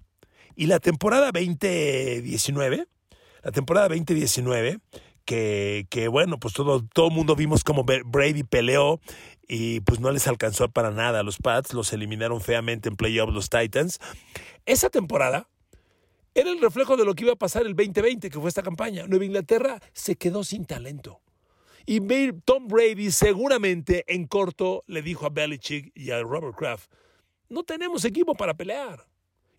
Y 0.59 0.67
la 0.67 0.81
temporada 0.81 1.31
2019, 1.31 2.89
la 3.45 3.53
temporada 3.53 3.87
2019, 3.91 4.81
que, 5.25 5.87
que 5.89 6.09
bueno, 6.09 6.41
pues 6.41 6.53
todo 6.53 6.83
el 6.97 7.13
mundo 7.13 7.37
vimos 7.37 7.63
como 7.63 7.85
Brady 7.85 8.43
peleó 8.43 9.01
y 9.47 9.79
pues 9.83 10.01
no 10.01 10.11
les 10.11 10.27
alcanzó 10.27 10.69
para 10.69 10.91
nada 10.91 11.21
a 11.21 11.23
los 11.23 11.37
Pats, 11.37 11.75
los 11.75 11.93
eliminaron 11.93 12.41
feamente 12.41 12.89
en 12.89 12.97
playoffs 12.97 13.33
los 13.33 13.51
Titans. 13.51 14.01
Esa 14.67 14.91
temporada 14.91 15.49
era 16.35 16.51
el 16.51 16.61
reflejo 16.61 16.97
de 16.97 17.05
lo 17.05 17.15
que 17.15 17.23
iba 17.23 17.35
a 17.35 17.37
pasar 17.37 17.65
el 17.65 17.77
2020, 17.77 18.29
que 18.29 18.41
fue 18.41 18.49
esta 18.49 18.65
campaña. 18.65 19.07
Nueva 19.07 19.27
Inglaterra 19.27 19.81
se 19.93 20.17
quedó 20.17 20.43
sin 20.43 20.65
talento. 20.65 21.21
Y 21.87 22.01
Tom 22.45 22.67
Brady 22.67 23.13
seguramente 23.13 24.05
en 24.13 24.27
corto 24.27 24.83
le 24.89 25.03
dijo 25.03 25.25
a 25.25 25.31
Belichick 25.31 25.93
y 25.95 26.11
a 26.11 26.21
Robert 26.21 26.57
Kraft, 26.57 26.91
no 27.49 27.63
tenemos 27.63 28.05
equipo 28.05 28.35
para 28.35 28.55
pelear. 28.55 29.08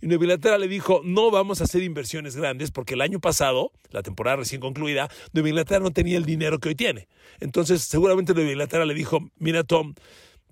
Y 0.01 0.07
Nueva 0.07 0.57
le 0.57 0.67
dijo, 0.67 1.01
no 1.03 1.31
vamos 1.31 1.61
a 1.61 1.65
hacer 1.65 1.83
inversiones 1.83 2.35
grandes 2.35 2.71
porque 2.71 2.93
el 2.93 3.01
año 3.01 3.19
pasado, 3.19 3.71
la 3.91 4.01
temporada 4.01 4.37
recién 4.37 4.61
concluida, 4.61 5.09
Nueva 5.33 5.49
Inglaterra 5.49 5.83
no 5.83 5.91
tenía 5.91 6.17
el 6.17 6.25
dinero 6.25 6.59
que 6.59 6.69
hoy 6.69 6.75
tiene. 6.75 7.07
Entonces 7.39 7.81
seguramente 7.81 8.33
Nueva 8.33 8.51
Inglaterra 8.51 8.85
le 8.85 8.93
dijo, 8.93 9.19
mira 9.37 9.63
Tom, 9.63 9.95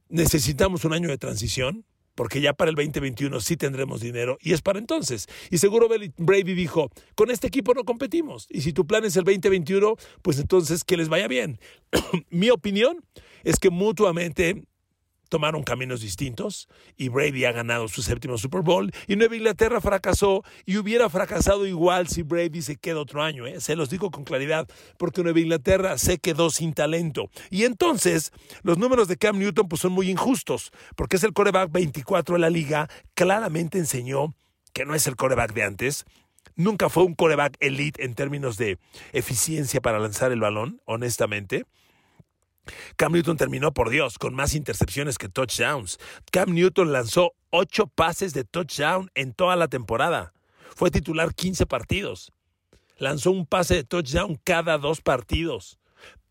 necesitamos 0.09 0.85
un 0.85 0.93
año 0.93 1.09
de 1.09 1.17
transición, 1.17 1.85
porque 2.17 2.41
ya 2.41 2.53
para 2.53 2.69
el 2.69 2.75
2021 2.75 3.39
sí 3.41 3.57
tendremos 3.57 4.01
dinero 4.01 4.39
y 4.41 4.53
es 4.53 4.61
para 4.61 4.79
entonces. 4.79 5.27
Y 5.51 5.59
seguro 5.59 5.87
Brady 5.87 6.53
dijo, 6.55 6.89
con 7.15 7.29
este 7.29 7.45
equipo 7.45 7.75
no 7.75 7.83
competimos. 7.83 8.47
Y 8.49 8.61
si 8.61 8.73
tu 8.73 8.87
plan 8.87 9.05
es 9.05 9.15
el 9.17 9.23
2021, 9.23 9.95
pues 10.23 10.39
entonces 10.39 10.83
que 10.83 10.97
les 10.97 11.09
vaya 11.09 11.27
bien. 11.27 11.59
Mi 12.31 12.49
opinión 12.49 13.05
es 13.43 13.59
que 13.59 13.69
mutuamente 13.69 14.63
tomaron 15.29 15.63
caminos 15.63 16.01
distintos 16.01 16.67
y 16.95 17.09
Brady 17.09 17.45
ha 17.45 17.51
ganado 17.51 17.87
su 17.87 18.01
séptimo 18.01 18.37
Super 18.37 18.61
Bowl 18.61 18.91
y 19.07 19.15
Nueva 19.15 19.35
Inglaterra 19.35 19.81
fracasó 19.81 20.43
y 20.65 20.77
hubiera 20.77 21.09
fracasado 21.09 21.65
igual 21.65 22.07
si 22.07 22.21
Brady 22.23 22.61
se 22.61 22.75
queda 22.77 22.99
otro 22.99 23.23
año. 23.23 23.45
¿eh? 23.45 23.59
Se 23.61 23.75
los 23.75 23.89
digo 23.89 24.11
con 24.11 24.23
claridad 24.23 24.67
porque 24.97 25.23
Nueva 25.23 25.39
Inglaterra 25.39 25.97
se 25.97 26.17
quedó 26.17 26.49
sin 26.49 26.73
talento. 26.73 27.29
Y 27.49 27.63
entonces 27.63 28.31
los 28.63 28.77
números 28.77 29.07
de 29.07 29.17
Cam 29.17 29.39
Newton 29.39 29.67
pues, 29.67 29.81
son 29.81 29.93
muy 29.93 30.09
injustos 30.09 30.71
porque 30.95 31.17
es 31.17 31.23
el 31.23 31.33
coreback 31.33 31.71
24 31.71 32.35
de 32.35 32.39
la 32.39 32.49
liga. 32.49 32.89
Claramente 33.13 33.77
enseñó 33.77 34.33
que 34.73 34.85
no 34.85 34.95
es 34.95 35.07
el 35.07 35.15
coreback 35.15 35.53
de 35.53 35.63
antes. 35.63 36.05
Nunca 36.55 36.89
fue 36.89 37.03
un 37.03 37.13
coreback 37.13 37.55
elite 37.59 38.03
en 38.03 38.15
términos 38.15 38.57
de 38.57 38.79
eficiencia 39.13 39.79
para 39.81 39.99
lanzar 39.99 40.31
el 40.31 40.39
balón, 40.39 40.81
honestamente. 40.85 41.65
Cam 42.95 43.13
Newton 43.13 43.37
terminó, 43.37 43.73
por 43.73 43.89
Dios, 43.89 44.17
con 44.17 44.33
más 44.33 44.55
intercepciones 44.55 45.17
que 45.17 45.29
touchdowns. 45.29 45.97
Cam 46.31 46.53
Newton 46.53 46.91
lanzó 46.91 47.33
ocho 47.49 47.87
pases 47.87 48.33
de 48.33 48.43
touchdown 48.43 49.09
en 49.15 49.33
toda 49.33 49.55
la 49.55 49.67
temporada. 49.67 50.33
Fue 50.75 50.91
titular 50.91 51.33
15 51.33 51.65
partidos. 51.65 52.31
Lanzó 52.97 53.31
un 53.31 53.45
pase 53.45 53.75
de 53.75 53.83
touchdown 53.83 54.39
cada 54.43 54.77
dos 54.77 55.01
partidos. 55.01 55.79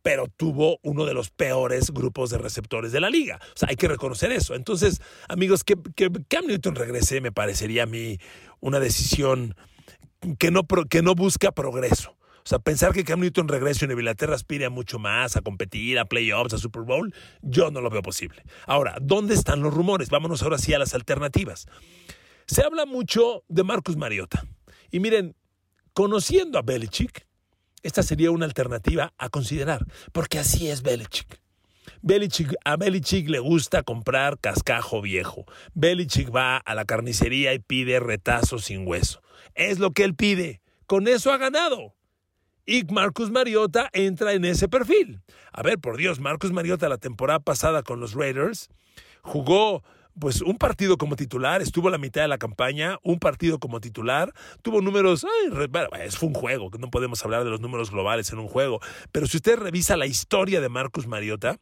Pero 0.03 0.29
tuvo 0.29 0.79
uno 0.83 1.05
de 1.05 1.15
los 1.15 1.31
peores 1.31 1.91
grupos 1.91 2.31
de 2.31 2.39
receptores 2.39 2.93
de 2.93 3.01
la 3.01 3.11
liga. 3.11 3.41
O 3.43 3.59
sea, 3.59 3.71
hay 3.71 3.77
que 3.77 3.89
reconocer 3.89 4.31
eso. 4.31 4.55
Entonces, 4.55 5.01
amigos, 5.29 5.65
que, 5.65 5.77
Cam 6.29 6.47
Newton 6.47 6.77
regrese 6.77 7.21
me 7.21 7.33
parecería 7.33 7.85
a 7.85 7.87
mí 7.87 8.19
una 8.61 8.79
decisión 8.79 9.57
que 10.39 10.51
no, 10.51 10.63
que 10.89 11.03
no 11.03 11.15
busca 11.15 11.51
progreso. 11.51 12.17
O 12.47 12.49
sea, 12.49 12.61
pensar 12.61 12.93
que 12.93 13.03
Cam 13.03 13.19
Newton 13.19 13.49
regrese 13.49 13.87
a 13.87 13.91
Inglaterra 13.91 14.37
aspire 14.37 14.67
a 14.67 14.71
mucho 14.71 15.01
más, 15.01 15.37
a 15.37 15.41
competir, 15.41 15.99
a 15.99 16.05
playoffs, 16.05 16.55
a 16.55 16.59
Super 16.59 16.83
Bowl, 16.83 17.13
yo 17.43 17.73
no 17.73 17.81
lo 17.81 17.91
veo 17.91 18.03
posible. 18.03 18.45
Ahora, 18.69 18.99
¿dónde 19.03 19.35
están 19.35 19.63
los 19.63 19.75
rumores? 19.75 20.11
Vámonos 20.11 20.45
ahora 20.45 20.57
sí 20.57 20.73
a 20.73 20.79
las 20.79 20.95
alternativas. 20.95 21.67
Se 22.47 22.63
habla 22.63 22.87
mucho 22.87 23.43
de 23.49 23.65
Marcus 23.65 23.97
Mariota. 23.97 24.47
Y 24.93 25.01
miren, 25.01 25.35
conociendo 25.93 26.61
a 26.61 26.63
Belichick, 26.63 27.27
esta 27.83 28.05
sería 28.05 28.31
una 28.31 28.45
alternativa 28.45 29.13
a 29.19 29.29
considerar, 29.29 29.85
porque 30.13 30.39
así 30.39 30.69
es 30.69 30.83
Belichick. 30.83 31.41
Belichick, 32.01 32.55
a 32.65 32.77
Belichick 32.77 33.29
le 33.29 33.41
gusta 33.41 33.83
comprar 33.83 34.39
cascajo 34.39 35.03
viejo. 35.03 35.47
Belichick 35.75 36.33
va 36.33 36.59
a 36.59 36.77
la 36.77 36.85
carnicería 36.85 37.55
y 37.55 37.59
pide 37.59 37.99
retazo 37.99 38.61
sin 38.61 38.87
hueso. 38.87 39.21
Es 39.57 39.81
lo 39.81 39.91
que 39.91 40.05
él 40.05 40.15
pide. 40.15 40.61
Con 40.87 41.09
eso 41.09 41.33
ha 41.33 41.39
ganado. 41.39 41.96
Y 42.67 42.85
Marcus 42.93 43.31
Mariota 43.31 43.89
entra 43.93 44.33
en 44.33 44.45
ese 44.45 44.69
perfil. 44.69 45.23
A 45.53 45.63
ver, 45.63 45.79
por 45.79 45.97
Dios, 45.97 46.19
Marcus 46.19 46.53
Mariota 46.53 46.89
la 46.89 46.99
temporada 46.99 47.39
pasada 47.39 47.83
con 47.83 48.01
los 48.01 48.15
Raiders 48.15 48.69
jugó 49.23 49.83
pues 50.19 50.41
un 50.41 50.57
partido 50.57 50.97
como 50.97 51.15
titular, 51.15 51.61
estuvo 51.61 51.91
la 51.91 51.99
mitad 51.99 52.23
de 52.23 52.29
la 52.29 52.39
campaña, 52.39 52.99
un 53.03 53.19
partido 53.19 53.59
como 53.59 53.81
titular, 53.81 54.33
tuvo 54.63 54.81
números, 54.81 55.25
ay, 55.25 56.11
fue 56.11 56.29
un 56.29 56.35
juego, 56.35 56.71
no 56.79 56.91
podemos 56.91 57.23
hablar 57.23 57.45
de 57.45 57.51
los 57.51 57.61
números 57.61 57.91
globales 57.91 58.33
en 58.33 58.39
un 58.39 58.49
juego, 58.49 58.81
pero 59.13 59.27
si 59.27 59.37
usted 59.37 59.59
revisa 59.59 59.97
la 59.97 60.07
historia 60.07 60.61
de 60.61 60.71
Marcus 60.71 61.07
Mariota, 61.07 61.59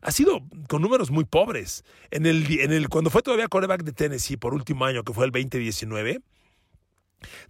ha 0.00 0.10
sido 0.10 0.40
con 0.68 0.82
números 0.82 1.10
muy 1.10 1.24
pobres. 1.24 1.84
En 2.10 2.26
el, 2.26 2.60
en 2.60 2.72
el, 2.72 2.88
cuando 2.88 3.10
fue 3.10 3.22
todavía 3.22 3.46
coreback 3.48 3.84
de 3.84 3.92
Tennessee 3.92 4.36
por 4.36 4.54
último 4.54 4.84
año, 4.84 5.04
que 5.04 5.12
fue 5.12 5.26
el 5.26 5.30
2019, 5.30 6.20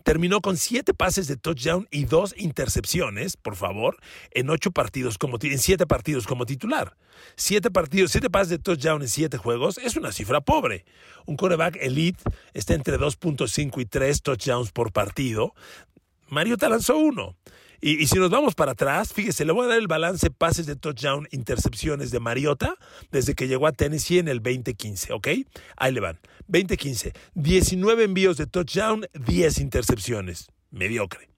Terminó 0.03 0.41
con 0.41 0.57
siete 0.57 0.95
pases 0.95 1.27
de 1.27 1.37
touchdown 1.37 1.89
y 1.91 2.05
dos 2.05 2.35
intercepciones, 2.37 3.37
por 3.37 3.57
favor, 3.57 3.99
en 4.33 4.51
ocho 4.51 4.71
partidos 4.71 5.19
como 5.19 5.39
en 5.41 5.59
siete 5.59 5.87
partidos 5.87 6.27
como 6.27 6.47
titular. 6.47 6.97
Siete 7.37 7.71
partidos, 7.71 8.13
siete 8.13 8.31
pases 8.31 8.49
de 8.51 8.59
touchdown 8.59 9.03
en 9.03 9.09
siete 9.09 9.39
juegos 9.39 9.79
es 9.79 9.97
una 9.97 10.13
cifra 10.13 10.41
pobre. 10.41 10.85
Un 11.27 11.37
quarterback 11.37 11.77
elite 11.81 12.23
está 12.53 12.75
entre 12.75 12.99
2.5 12.99 13.81
y 13.81 13.87
3 13.87 14.23
touchdowns 14.23 14.73
por 14.73 14.93
partido. 14.93 15.55
Mariota 16.29 16.69
lanzó 16.69 16.97
uno. 16.97 17.37
Y, 17.85 18.07
si 18.07 18.17
nos 18.21 18.31
vamos 18.31 18.55
para 18.55 18.73
atrás, 18.73 19.13
fíjese, 19.13 19.45
le 19.45 19.51
voy 19.51 19.65
a 19.65 19.71
dar 19.71 19.79
el 19.79 19.89
balance 19.89 20.31
pases 20.31 20.67
de 20.67 20.77
touchdown, 20.77 21.27
intercepciones 21.33 22.13
de 22.13 22.21
Mariota 22.21 22.77
desde 23.11 23.35
que 23.35 23.49
llegó 23.49 23.67
a 23.67 23.73
Tennessee 23.73 24.21
en 24.21 24.29
el 24.29 24.41
2015, 24.41 25.13
¿ok? 25.13 25.29
Ahí 25.77 25.93
le 25.93 25.99
van. 25.99 26.21
2015, 26.47 27.13
19 27.35 28.05
envíos 28.05 28.37
de 28.37 28.47
touchdown, 28.47 29.05
10 29.15 29.59
intercepciones. 29.59 30.47
Mediocre. 30.71 31.29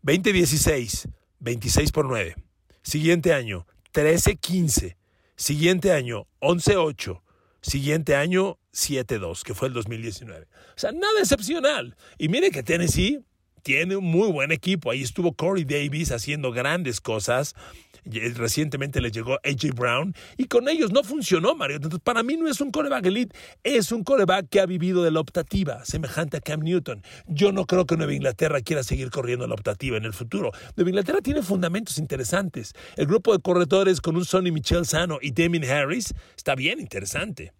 2016, 0.00 1.08
26 1.40 1.92
por 1.92 2.06
9. 2.06 2.36
Siguiente 2.82 3.34
año, 3.34 3.66
13-15. 3.92 4.96
Siguiente 5.36 5.92
año, 5.92 6.26
11-8. 6.40 7.20
Siguiente 7.60 8.16
año, 8.16 8.58
7-2, 8.72 9.42
que 9.42 9.52
fue 9.52 9.68
el 9.68 9.74
2019. 9.74 10.46
O 10.46 10.78
sea, 10.78 10.92
nada 10.92 11.20
excepcional. 11.20 11.96
Y 12.16 12.30
mire 12.30 12.50
que 12.50 12.62
Tennessee 12.62 13.20
tiene 13.66 13.96
un 13.96 14.04
muy 14.04 14.30
buen 14.30 14.52
equipo. 14.52 14.92
Ahí 14.92 15.02
estuvo 15.02 15.32
Corey 15.32 15.64
Davis 15.64 16.12
haciendo 16.12 16.52
grandes 16.52 17.00
cosas. 17.00 17.56
Recientemente 18.04 19.00
le 19.00 19.10
llegó 19.10 19.40
AJ 19.42 19.74
Brown 19.74 20.14
y 20.36 20.44
con 20.44 20.68
ellos 20.68 20.92
no 20.92 21.02
funcionó, 21.02 21.56
Mario. 21.56 21.74
Entonces, 21.74 21.98
para 21.98 22.22
mí 22.22 22.36
no 22.36 22.46
es 22.48 22.60
un 22.60 22.70
coreback 22.70 23.06
elite, 23.06 23.36
es 23.64 23.90
un 23.90 24.04
coreback 24.04 24.48
que 24.48 24.60
ha 24.60 24.66
vivido 24.66 25.02
de 25.02 25.10
la 25.10 25.18
optativa, 25.18 25.84
semejante 25.84 26.36
a 26.36 26.40
Cam 26.40 26.60
Newton. 26.60 27.02
Yo 27.26 27.50
no 27.50 27.66
creo 27.66 27.86
que 27.86 27.96
Nueva 27.96 28.14
Inglaterra 28.14 28.60
quiera 28.60 28.84
seguir 28.84 29.10
corriendo 29.10 29.48
la 29.48 29.54
optativa 29.54 29.96
en 29.96 30.04
el 30.04 30.12
futuro. 30.12 30.52
Nueva 30.76 30.90
Inglaterra 30.90 31.20
tiene 31.20 31.42
fundamentos 31.42 31.98
interesantes. 31.98 32.72
El 32.94 33.08
grupo 33.08 33.32
de 33.32 33.42
corredores 33.42 34.00
con 34.00 34.14
un 34.14 34.24
Sonny 34.24 34.52
Michel 34.52 34.86
Sano 34.86 35.18
y 35.20 35.32
Damien 35.32 35.64
Harris 35.64 36.14
está 36.36 36.54
bien 36.54 36.78
interesante. 36.78 37.52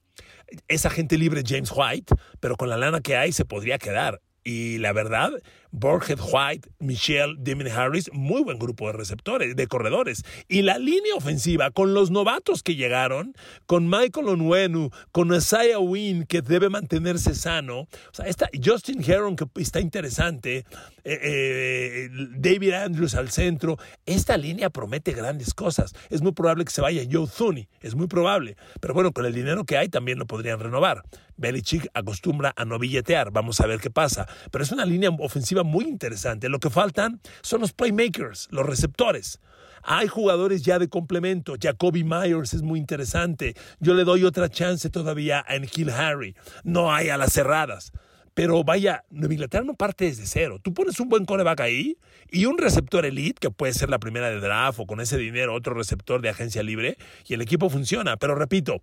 Es 0.68 0.86
agente 0.86 1.18
libre 1.18 1.42
James 1.44 1.72
White, 1.75 2.14
pero 2.38 2.54
con 2.54 2.68
la 2.68 2.76
lana 2.76 3.00
que 3.00 3.16
hay 3.16 3.32
se 3.32 3.44
podría 3.44 3.78
quedar. 3.78 4.20
Y 4.46 4.78
la 4.78 4.92
verdad, 4.92 5.32
Borget 5.78 6.18
White, 6.33 6.71
Michelle, 6.78 7.37
Damien 7.38 7.71
Harris, 7.71 8.11
muy 8.11 8.42
buen 8.42 8.59
grupo 8.59 8.87
de 8.87 8.95
receptores, 8.95 9.54
de 9.54 9.66
corredores. 9.66 10.25
Y 10.49 10.62
la 10.62 10.78
línea 10.78 11.14
ofensiva, 11.14 11.71
con 11.71 11.92
los 11.92 12.11
novatos 12.11 12.62
que 12.62 12.76
llegaron, 12.76 13.35
con 13.66 13.87
Michael 13.87 14.28
Onwenu, 14.28 14.88
con 15.12 15.35
Isaiah 15.35 15.78
Wynn, 15.78 16.25
que 16.25 16.40
debe 16.40 16.71
mantenerse 16.71 17.35
sano. 17.35 17.80
O 17.80 17.88
sea, 18.12 18.25
Justin 18.64 19.04
Heron, 19.04 19.37
que 19.37 19.45
está 19.56 19.78
interesante. 19.80 20.64
Eh, 21.09 21.21
eh, 21.23 22.09
David 22.37 22.73
Andrews 22.73 23.14
al 23.14 23.30
centro. 23.30 23.76
Esta 24.06 24.37
línea 24.37 24.71
promete 24.71 25.12
grandes 25.12 25.54
cosas. 25.54 25.92
Es 26.11 26.23
muy 26.23 26.33
probable 26.33 26.64
que 26.64 26.73
se 26.73 26.80
vaya 26.80 27.02
Joe 27.09 27.28
Thuney, 27.28 27.68
es 27.80 27.95
muy 27.95 28.09
probable. 28.09 28.56
Pero 28.80 28.92
bueno, 28.92 29.12
con 29.12 29.25
el 29.25 29.33
dinero 29.33 29.64
que 29.64 29.76
hay 29.76 29.88
también 29.88 30.18
lo 30.18 30.26
podrían 30.26 30.59
renovar. 30.59 31.02
Belichick 31.37 31.88
acostumbra 31.95 32.54
a 32.56 32.64
no 32.64 32.78
billetear, 32.78 33.30
vamos 33.30 33.61
a 33.61 33.66
ver 33.66 33.78
qué 33.78 33.90
pasa. 33.90 34.26
Pero 34.50 34.64
es 34.64 34.73
una 34.73 34.85
línea 34.85 35.11
ofensiva 35.11 35.62
muy 35.66 35.85
interesante. 35.85 36.49
Lo 36.49 36.58
que 36.58 36.70
faltan 36.70 37.20
son 37.42 37.61
los 37.61 37.73
playmakers, 37.73 38.49
los 38.50 38.64
receptores. 38.64 39.40
Hay 39.82 40.08
jugadores 40.08 40.62
ya 40.62 40.78
de 40.78 40.88
complemento. 40.88 41.54
Jacoby 41.61 42.02
Myers 42.02 42.54
es 42.54 42.62
muy 42.62 42.80
interesante. 42.80 43.54
Yo 43.78 43.94
le 43.94 44.04
doy 44.04 44.25
otra 44.25 44.49
chance 44.49 44.90
todavía 44.90 45.44
a 45.46 45.56
Hill 45.56 45.90
Harry. 45.90 46.35
No 46.64 46.92
hay 46.92 47.08
a 47.08 47.16
las 47.16 47.32
cerradas. 47.32 47.92
Pero 48.35 48.64
vaya, 48.64 49.04
Nueva 49.11 49.32
Inglaterra 49.32 49.64
no 49.64 49.75
parte 49.75 50.04
desde 50.04 50.26
cero. 50.26 50.58
Tú 50.62 50.75
pones 50.75 51.00
un 51.00 51.08
buen 51.08 51.25
coreback 51.25 51.61
ahí 51.61 51.96
y 52.30 52.44
un 52.44 52.58
receptor 52.58 53.06
elite, 53.06 53.38
que 53.40 53.50
puede 53.50 53.73
ser 53.73 53.88
la 53.88 53.99
primera 53.99 54.28
de 54.28 54.40
draft 54.40 54.80
o 54.80 54.87
con 54.87 55.00
ese 55.00 55.16
dinero 55.16 55.54
otro 55.54 55.73
receptor 55.73 56.20
de 56.20 56.28
agencia 56.28 56.62
libre, 56.62 56.99
y 57.26 57.35
el 57.35 57.40
equipo 57.40 57.70
funciona. 57.70 58.18
Pero 58.18 58.35
repito, 58.35 58.82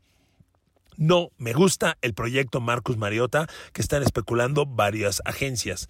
no 0.98 1.32
me 1.38 1.54
gusta 1.54 1.98
el 2.02 2.13
proyecto 2.13 2.62
Marcus 2.62 2.98
Mariota 2.98 3.48
que 3.74 3.82
están 3.82 4.04
especulando 4.04 4.66
varias 4.66 5.22
agencias. 5.25 5.88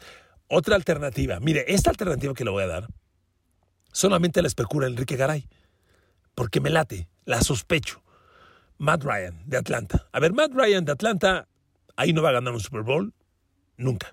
Otra 0.55 0.75
alternativa, 0.75 1.39
mire, 1.39 1.65
esta 1.67 1.89
alternativa 1.89 2.35
que 2.35 2.43
le 2.43 2.51
voy 2.51 2.61
a 2.61 2.67
dar, 2.67 2.87
solamente 3.91 4.39
la 4.43 4.47
especula 4.47 4.85
Enrique 4.85 5.15
Garay, 5.15 5.49
porque 6.35 6.61
me 6.61 6.69
late, 6.69 7.09
la 7.25 7.41
sospecho. 7.41 8.03
Matt 8.77 9.03
Ryan 9.03 9.41
de 9.47 9.57
Atlanta. 9.57 10.07
A 10.11 10.19
ver, 10.19 10.31
Matt 10.31 10.51
Ryan 10.53 10.85
de 10.85 10.91
Atlanta, 10.91 11.47
ahí 11.95 12.13
no 12.13 12.21
va 12.21 12.29
a 12.29 12.33
ganar 12.33 12.53
un 12.53 12.59
Super 12.59 12.83
Bowl, 12.83 13.15
nunca. 13.77 14.11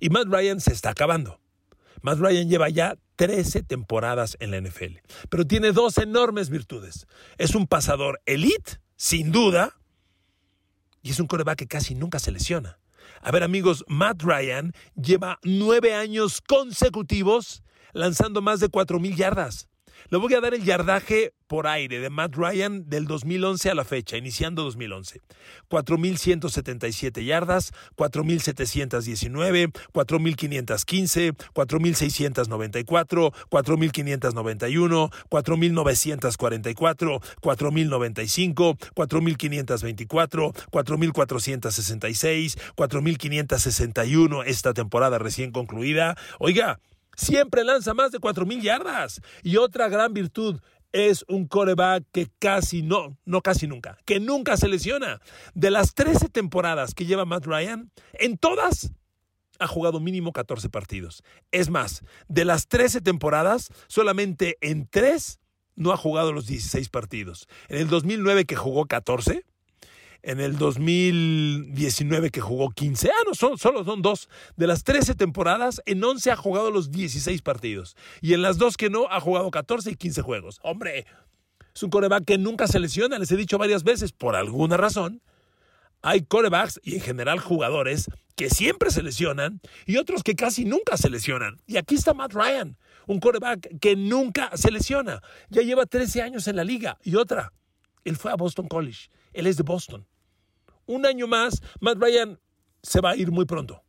Y 0.00 0.10
Matt 0.10 0.26
Ryan 0.26 0.60
se 0.60 0.72
está 0.72 0.90
acabando. 0.90 1.40
Matt 2.02 2.18
Ryan 2.18 2.48
lleva 2.48 2.68
ya 2.68 2.96
13 3.14 3.62
temporadas 3.62 4.36
en 4.40 4.50
la 4.50 4.60
NFL, 4.60 4.98
pero 5.28 5.46
tiene 5.46 5.70
dos 5.70 5.98
enormes 5.98 6.50
virtudes. 6.50 7.06
Es 7.38 7.54
un 7.54 7.68
pasador 7.68 8.20
elite, 8.26 8.80
sin 8.96 9.30
duda, 9.30 9.78
y 11.00 11.10
es 11.10 11.20
un 11.20 11.28
coreback 11.28 11.58
que 11.58 11.68
casi 11.68 11.94
nunca 11.94 12.18
se 12.18 12.32
lesiona. 12.32 12.80
A 13.22 13.30
ver 13.30 13.42
amigos, 13.42 13.84
Matt 13.88 14.22
Ryan 14.22 14.72
lleva 14.94 15.38
nueve 15.42 15.94
años 15.94 16.40
consecutivos 16.46 17.62
lanzando 17.92 18.42
más 18.42 18.60
de 18.60 18.68
cuatro 18.68 19.00
mil 19.00 19.16
yardas. 19.16 19.68
Le 20.08 20.18
voy 20.18 20.34
a 20.34 20.40
dar 20.40 20.54
el 20.54 20.62
yardaje 20.64 21.32
por 21.46 21.66
aire 21.66 22.00
de 22.00 22.10
Matt 22.10 22.36
Ryan 22.36 22.88
del 22.88 23.06
2011 23.06 23.70
a 23.70 23.74
la 23.74 23.84
fecha, 23.84 24.16
iniciando 24.16 24.62
2011. 24.64 25.20
4.177 25.68 27.24
yardas, 27.24 27.72
4.719, 27.96 29.72
4.515, 29.92 31.36
4.694, 31.54 33.32
4.591, 33.50 35.10
4.944, 35.28 37.20
4.095, 37.40 38.76
4.524, 38.94 40.52
4.466, 40.70 42.58
4.561 42.76 44.44
esta 44.46 44.74
temporada 44.74 45.18
recién 45.18 45.50
concluida. 45.52 46.16
Oiga, 46.38 46.78
siempre 47.16 47.64
lanza 47.64 47.94
más 47.94 48.12
de 48.12 48.18
4.000 48.18 48.60
yardas. 48.60 49.20
Y 49.42 49.56
otra 49.56 49.88
gran 49.88 50.14
virtud, 50.14 50.60
es 50.92 51.24
un 51.28 51.46
coreback 51.46 52.04
que 52.12 52.28
casi 52.38 52.82
no, 52.82 53.18
no 53.24 53.42
casi 53.42 53.66
nunca, 53.66 53.98
que 54.06 54.20
nunca 54.20 54.56
se 54.56 54.68
lesiona. 54.68 55.20
De 55.54 55.70
las 55.70 55.94
13 55.94 56.28
temporadas 56.28 56.94
que 56.94 57.04
lleva 57.04 57.26
Matt 57.26 57.46
Ryan, 57.46 57.90
en 58.14 58.38
todas 58.38 58.92
ha 59.58 59.66
jugado 59.66 60.00
mínimo 60.00 60.32
14 60.32 60.68
partidos. 60.70 61.22
Es 61.50 61.70
más, 61.70 62.02
de 62.28 62.44
las 62.44 62.68
13 62.68 63.00
temporadas, 63.00 63.68
solamente 63.88 64.58
en 64.60 64.86
3 64.88 65.40
no 65.74 65.92
ha 65.92 65.96
jugado 65.96 66.32
los 66.32 66.46
16 66.46 66.88
partidos. 66.88 67.46
En 67.68 67.78
el 67.78 67.88
2009 67.88 68.46
que 68.46 68.56
jugó 68.56 68.86
14, 68.86 69.44
en 70.26 70.40
el 70.40 70.58
2019 70.58 72.30
que 72.30 72.40
jugó 72.40 72.70
15. 72.70 73.08
Ah, 73.10 73.22
no, 73.26 73.34
son, 73.34 73.56
solo 73.58 73.84
son 73.84 74.02
dos. 74.02 74.28
De 74.56 74.66
las 74.66 74.82
13 74.82 75.14
temporadas, 75.14 75.80
en 75.86 76.02
11 76.02 76.32
ha 76.32 76.36
jugado 76.36 76.72
los 76.72 76.90
16 76.90 77.42
partidos. 77.42 77.96
Y 78.20 78.34
en 78.34 78.42
las 78.42 78.58
dos 78.58 78.76
que 78.76 78.90
no, 78.90 79.06
ha 79.08 79.20
jugado 79.20 79.52
14 79.52 79.92
y 79.92 79.94
15 79.94 80.22
juegos. 80.22 80.58
Hombre, 80.64 81.06
es 81.72 81.82
un 81.84 81.90
coreback 81.90 82.24
que 82.24 82.38
nunca 82.38 82.66
se 82.66 82.80
lesiona, 82.80 83.20
les 83.20 83.30
he 83.30 83.36
dicho 83.36 83.56
varias 83.56 83.84
veces, 83.84 84.10
por 84.10 84.34
alguna 84.34 84.76
razón. 84.76 85.22
Hay 86.02 86.22
corebacks 86.22 86.80
y 86.82 86.96
en 86.96 87.02
general 87.02 87.38
jugadores 87.38 88.10
que 88.34 88.50
siempre 88.50 88.90
se 88.90 89.04
lesionan 89.04 89.60
y 89.86 89.96
otros 89.96 90.24
que 90.24 90.34
casi 90.34 90.64
nunca 90.64 90.96
se 90.96 91.08
lesionan. 91.08 91.62
Y 91.66 91.76
aquí 91.76 91.94
está 91.94 92.14
Matt 92.14 92.32
Ryan, 92.32 92.76
un 93.06 93.20
coreback 93.20 93.78
que 93.78 93.94
nunca 93.94 94.50
se 94.56 94.72
lesiona. 94.72 95.22
Ya 95.50 95.62
lleva 95.62 95.86
13 95.86 96.22
años 96.22 96.48
en 96.48 96.56
la 96.56 96.64
liga. 96.64 96.98
Y 97.04 97.14
otra, 97.14 97.52
él 98.04 98.16
fue 98.16 98.32
a 98.32 98.36
Boston 98.36 98.66
College. 98.66 99.08
Él 99.32 99.46
es 99.46 99.56
de 99.56 99.62
Boston 99.62 100.04
un 100.86 101.06
año 101.06 101.26
más, 101.26 101.62
Matt 101.80 101.98
Ryan 102.00 102.38
se 102.82 103.00
va 103.00 103.10
a 103.10 103.16
ir 103.16 103.30
muy 103.30 103.44
pronto. 103.44 103.82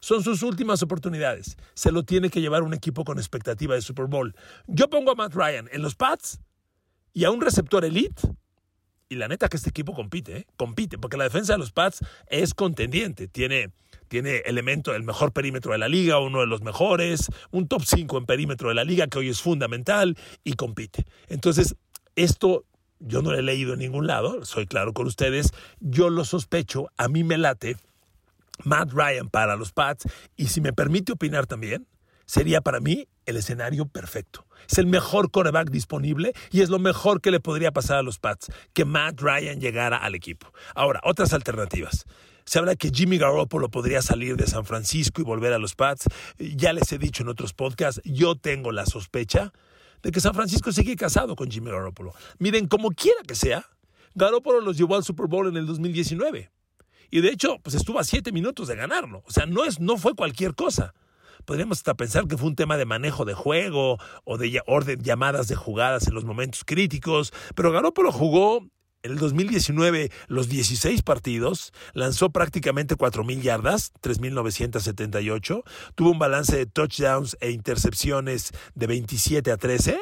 Son 0.00 0.22
sus 0.22 0.42
últimas 0.42 0.82
oportunidades. 0.82 1.56
Se 1.72 1.90
lo 1.90 2.02
tiene 2.02 2.28
que 2.28 2.42
llevar 2.42 2.62
un 2.62 2.74
equipo 2.74 3.04
con 3.04 3.18
expectativa 3.18 3.74
de 3.74 3.80
Super 3.80 4.04
Bowl. 4.04 4.34
Yo 4.66 4.90
pongo 4.90 5.12
a 5.12 5.14
Matt 5.14 5.34
Ryan 5.34 5.68
en 5.72 5.80
los 5.80 5.94
Pats 5.94 6.40
y 7.14 7.24
a 7.24 7.30
un 7.30 7.40
receptor 7.40 7.86
elite. 7.86 8.20
Y 9.08 9.16
la 9.16 9.28
neta 9.28 9.48
que 9.48 9.56
este 9.56 9.70
equipo 9.70 9.94
compite, 9.94 10.36
¿eh? 10.36 10.46
compite, 10.56 10.98
porque 10.98 11.16
la 11.16 11.24
defensa 11.24 11.54
de 11.54 11.58
los 11.58 11.72
Pats 11.72 12.00
es 12.26 12.52
contendiente. 12.52 13.28
Tiene, 13.28 13.72
tiene 14.08 14.42
elemento, 14.44 14.94
el 14.94 15.04
mejor 15.04 15.32
perímetro 15.32 15.72
de 15.72 15.78
la 15.78 15.88
liga, 15.88 16.18
uno 16.18 16.40
de 16.40 16.46
los 16.46 16.62
mejores, 16.62 17.30
un 17.50 17.66
top 17.66 17.82
5 17.84 18.18
en 18.18 18.26
perímetro 18.26 18.68
de 18.68 18.74
la 18.74 18.84
liga 18.84 19.06
que 19.06 19.18
hoy 19.18 19.30
es 19.30 19.40
fundamental 19.40 20.18
y 20.42 20.52
compite. 20.52 21.06
Entonces, 21.28 21.76
esto 22.14 22.66
yo 23.06 23.22
no 23.22 23.30
lo 23.32 23.38
he 23.38 23.42
leído 23.42 23.74
en 23.74 23.80
ningún 23.80 24.06
lado, 24.06 24.44
soy 24.44 24.66
claro 24.66 24.92
con 24.92 25.06
ustedes, 25.06 25.52
yo 25.80 26.10
lo 26.10 26.24
sospecho, 26.24 26.88
a 26.96 27.08
mí 27.08 27.24
me 27.24 27.38
late 27.38 27.76
Matt 28.62 28.92
Ryan 28.92 29.28
para 29.28 29.56
los 29.56 29.72
Pats 29.72 30.06
y 30.36 30.48
si 30.48 30.60
me 30.60 30.72
permite 30.72 31.12
opinar 31.12 31.46
también, 31.46 31.86
sería 32.24 32.60
para 32.60 32.80
mí 32.80 33.08
el 33.26 33.36
escenario 33.36 33.86
perfecto. 33.86 34.46
Es 34.70 34.78
el 34.78 34.86
mejor 34.86 35.30
coreback 35.30 35.70
disponible 35.70 36.32
y 36.50 36.62
es 36.62 36.70
lo 36.70 36.78
mejor 36.78 37.20
que 37.20 37.30
le 37.30 37.40
podría 37.40 37.72
pasar 37.72 37.98
a 37.98 38.02
los 38.02 38.18
Pats, 38.18 38.50
que 38.72 38.84
Matt 38.84 39.20
Ryan 39.20 39.60
llegara 39.60 39.98
al 39.98 40.14
equipo. 40.14 40.52
Ahora, 40.74 41.00
otras 41.04 41.32
alternativas. 41.32 42.04
Se 42.46 42.58
habla 42.58 42.76
que 42.76 42.90
Jimmy 42.90 43.16
Garoppolo 43.16 43.70
podría 43.70 44.02
salir 44.02 44.36
de 44.36 44.46
San 44.46 44.66
Francisco 44.66 45.20
y 45.22 45.24
volver 45.24 45.54
a 45.54 45.58
los 45.58 45.74
Pats. 45.74 46.04
Ya 46.38 46.72
les 46.74 46.92
he 46.92 46.98
dicho 46.98 47.22
en 47.22 47.30
otros 47.30 47.54
podcasts, 47.54 48.02
yo 48.04 48.36
tengo 48.36 48.70
la 48.70 48.84
sospecha 48.84 49.52
de 50.04 50.12
que 50.12 50.20
San 50.20 50.34
Francisco 50.34 50.70
sigue 50.70 50.94
casado 50.94 51.34
con 51.34 51.50
Jimmy 51.50 51.70
Garoppolo. 51.70 52.12
Miren, 52.38 52.68
como 52.68 52.90
quiera 52.90 53.22
que 53.26 53.34
sea, 53.34 53.66
Garoppolo 54.14 54.60
los 54.60 54.76
llevó 54.76 54.94
al 54.96 55.02
Super 55.02 55.26
Bowl 55.26 55.48
en 55.48 55.56
el 55.56 55.66
2019. 55.66 56.52
Y 57.10 57.20
de 57.20 57.28
hecho, 57.30 57.58
pues 57.62 57.74
estuvo 57.74 57.98
a 57.98 58.04
siete 58.04 58.30
minutos 58.30 58.68
de 58.68 58.76
ganarlo. 58.76 59.22
O 59.26 59.30
sea, 59.30 59.46
no, 59.46 59.64
es, 59.64 59.80
no 59.80 59.96
fue 59.96 60.14
cualquier 60.14 60.54
cosa. 60.54 60.94
Podríamos 61.44 61.78
hasta 61.78 61.94
pensar 61.94 62.26
que 62.26 62.36
fue 62.36 62.48
un 62.48 62.54
tema 62.54 62.76
de 62.76 62.84
manejo 62.84 63.24
de 63.24 63.34
juego 63.34 63.98
o 64.24 64.38
de 64.38 64.62
orden, 64.66 65.02
llamadas 65.02 65.48
de 65.48 65.56
jugadas 65.56 66.06
en 66.06 66.14
los 66.14 66.24
momentos 66.24 66.64
críticos, 66.64 67.32
pero 67.54 67.72
Garoppolo 67.72 68.12
jugó 68.12 68.66
en 69.04 69.12
el 69.12 69.18
2019, 69.18 70.10
los 70.28 70.48
16 70.48 71.02
partidos, 71.02 71.72
lanzó 71.92 72.30
prácticamente 72.30 72.96
4.000 72.96 73.42
yardas, 73.42 73.92
3.978, 74.02 75.62
tuvo 75.94 76.10
un 76.10 76.18
balance 76.18 76.56
de 76.56 76.64
touchdowns 76.64 77.36
e 77.40 77.50
intercepciones 77.50 78.52
de 78.74 78.86
27 78.86 79.52
a 79.52 79.58
13, 79.58 79.98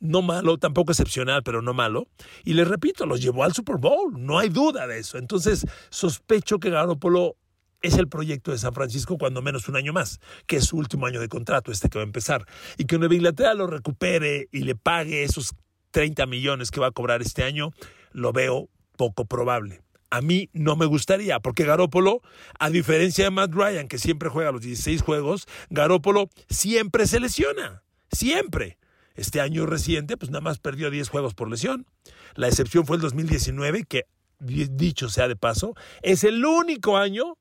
no 0.00 0.22
malo, 0.22 0.58
tampoco 0.58 0.90
excepcional, 0.90 1.44
pero 1.44 1.62
no 1.62 1.72
malo. 1.72 2.08
Y 2.44 2.54
les 2.54 2.66
repito, 2.66 3.06
los 3.06 3.22
llevó 3.22 3.44
al 3.44 3.54
Super 3.54 3.76
Bowl, 3.76 4.12
no 4.18 4.40
hay 4.40 4.48
duda 4.48 4.88
de 4.88 4.98
eso. 4.98 5.18
Entonces, 5.18 5.64
sospecho 5.88 6.58
que 6.58 6.70
Garoppolo 6.70 7.36
es 7.80 7.96
el 7.96 8.08
proyecto 8.08 8.50
de 8.50 8.58
San 8.58 8.74
Francisco 8.74 9.18
cuando 9.18 9.40
menos 9.40 9.68
un 9.68 9.76
año 9.76 9.92
más, 9.92 10.18
que 10.48 10.56
es 10.56 10.64
su 10.64 10.76
último 10.76 11.06
año 11.06 11.20
de 11.20 11.28
contrato, 11.28 11.70
este 11.70 11.88
que 11.88 11.98
va 11.98 12.02
a 12.02 12.06
empezar. 12.06 12.44
Y 12.76 12.86
que 12.86 12.98
Nueva 12.98 13.14
Inglaterra 13.14 13.54
lo 13.54 13.68
recupere 13.68 14.48
y 14.50 14.62
le 14.62 14.74
pague 14.74 15.22
esos 15.22 15.54
30 15.92 16.26
millones 16.26 16.70
que 16.70 16.80
va 16.80 16.88
a 16.88 16.90
cobrar 16.90 17.22
este 17.22 17.44
año, 17.44 17.70
lo 18.16 18.32
veo 18.32 18.70
poco 18.96 19.26
probable. 19.26 19.82
A 20.08 20.22
mí 20.22 20.48
no 20.54 20.74
me 20.74 20.86
gustaría, 20.86 21.38
porque 21.40 21.64
Garópolo, 21.64 22.22
a 22.58 22.70
diferencia 22.70 23.24
de 23.24 23.30
Matt 23.30 23.52
Ryan, 23.52 23.88
que 23.88 23.98
siempre 23.98 24.30
juega 24.30 24.52
los 24.52 24.62
16 24.62 25.02
juegos, 25.02 25.46
Garópolo 25.68 26.30
siempre 26.48 27.06
se 27.06 27.20
lesiona. 27.20 27.82
Siempre. 28.10 28.78
Este 29.14 29.40
año 29.40 29.66
reciente, 29.66 30.16
pues 30.16 30.30
nada 30.30 30.40
más 30.40 30.58
perdió 30.58 30.90
10 30.90 31.08
juegos 31.08 31.34
por 31.34 31.50
lesión. 31.50 31.86
La 32.34 32.48
excepción 32.48 32.86
fue 32.86 32.96
el 32.96 33.02
2019, 33.02 33.84
que 33.84 34.06
dicho 34.38 35.08
sea 35.08 35.28
de 35.28 35.36
paso, 35.36 35.74
es 36.02 36.24
el 36.24 36.44
único 36.44 36.96
año 36.96 37.36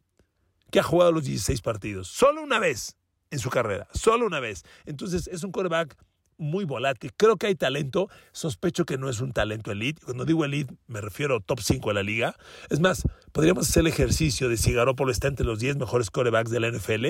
que 0.72 0.80
ha 0.80 0.84
jugado 0.84 1.12
los 1.12 1.26
16 1.26 1.62
partidos. 1.62 2.08
Solo 2.10 2.42
una 2.42 2.60
vez 2.60 2.98
en 3.32 3.40
su 3.40 3.50
carrera. 3.50 3.88
Solo 3.94 4.26
una 4.26 4.40
vez. 4.40 4.64
Entonces 4.86 5.28
es 5.28 5.44
un 5.44 5.52
quarterback 5.52 5.96
muy 6.38 6.65
volátil. 6.65 7.12
Creo 7.15 7.38
que 7.38 7.48
hay 7.48 7.56
talento. 7.56 8.10
Sospecho 8.32 8.86
que 8.86 8.98
no 8.98 9.10
es 9.10 9.21
un 9.21 9.32
talento 9.32 9.71
elite. 9.71 10.02
Cuando 10.04 10.26
digo 10.26 10.45
elite, 10.45 10.74
me 10.88 11.02
refiero 11.02 11.39
top 11.39 11.60
5 11.62 11.89
de 11.89 11.93
la 11.93 12.04
liga. 12.04 12.36
Es 12.69 12.80
más, 12.80 13.04
podríamos 13.32 13.69
hacer 13.69 13.82
el 13.82 13.88
ejercicio 13.88 14.50
de 14.50 14.58
si 14.58 14.74
Garoppolo 14.74 15.12
está 15.12 15.28
entre 15.28 15.45
los 15.45 15.60
10 15.60 15.78
mejores 15.78 16.12
corebacks 16.12 16.52
de 16.52 16.60
la 16.60 16.69
NFL. 16.69 17.06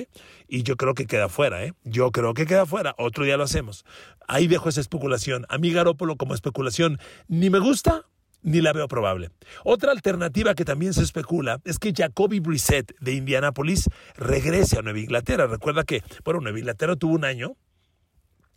Y 0.48 0.64
yo 0.64 0.78
creo 0.78 0.94
que 0.94 1.06
queda 1.06 1.30
fuera, 1.30 1.64
¿eh? 1.64 1.74
Yo 1.84 2.12
creo 2.12 2.34
que 2.34 2.46
queda 2.46 2.66
fuera. 2.66 2.96
Otro 2.98 3.24
día 3.24 3.38
lo 3.38 3.44
hacemos. 3.44 3.86
Ahí 4.28 4.48
dejo 4.48 4.70
esa 4.70 4.82
especulación. 4.82 5.46
A 5.50 5.58
mí 5.58 5.72
Garoppolo 5.72 6.16
como 6.16 6.34
especulación 6.34 7.00
ni 7.28 7.50
me 7.50 7.60
gusta 7.60 8.06
ni 8.46 8.62
la 8.62 8.74
veo 8.74 8.88
probable. 8.88 9.32
Otra 9.64 9.92
alternativa 9.92 10.54
que 10.54 10.66
también 10.66 10.94
se 10.94 11.02
especula 11.02 11.60
es 11.66 11.80
que 11.80 11.94
Jacoby 11.94 12.40
Brissett 12.40 12.96
de 13.02 13.14
Indianapolis 13.14 13.90
regrese 14.16 14.78
a 14.78 14.84
Nueva 14.84 15.00
Inglaterra. 15.00 15.48
Recuerda 15.48 15.84
que, 15.84 16.04
bueno, 16.24 16.40
Nueva 16.42 16.60
Inglaterra 16.60 16.96
tuvo 16.96 17.16
un 17.16 17.26
año 17.26 17.58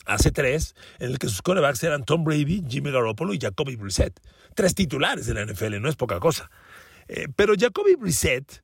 hace 0.09 0.33
tres, 0.33 0.75
en 0.99 1.11
el 1.13 1.19
que 1.19 1.29
sus 1.29 1.43
corebacks 1.43 1.83
eran 1.85 2.05
Tom 2.05 2.25
Brady, 2.25 2.65
Jimmy 2.69 2.91
Garoppolo 2.91 3.35
y 3.35 3.39
Jacoby 3.39 3.77
Brissett. 3.77 4.19
Tres 4.55 4.75
titulares 4.75 5.27
de 5.27 5.35
la 5.35 5.45
NFL, 5.45 5.81
no 5.81 5.89
es 5.89 5.97
poca 5.97 6.19
cosa. 6.19 6.51
Eh, 7.07 7.29
pero 7.37 7.55
Jacoby 7.57 7.95
Brissett, 7.95 8.63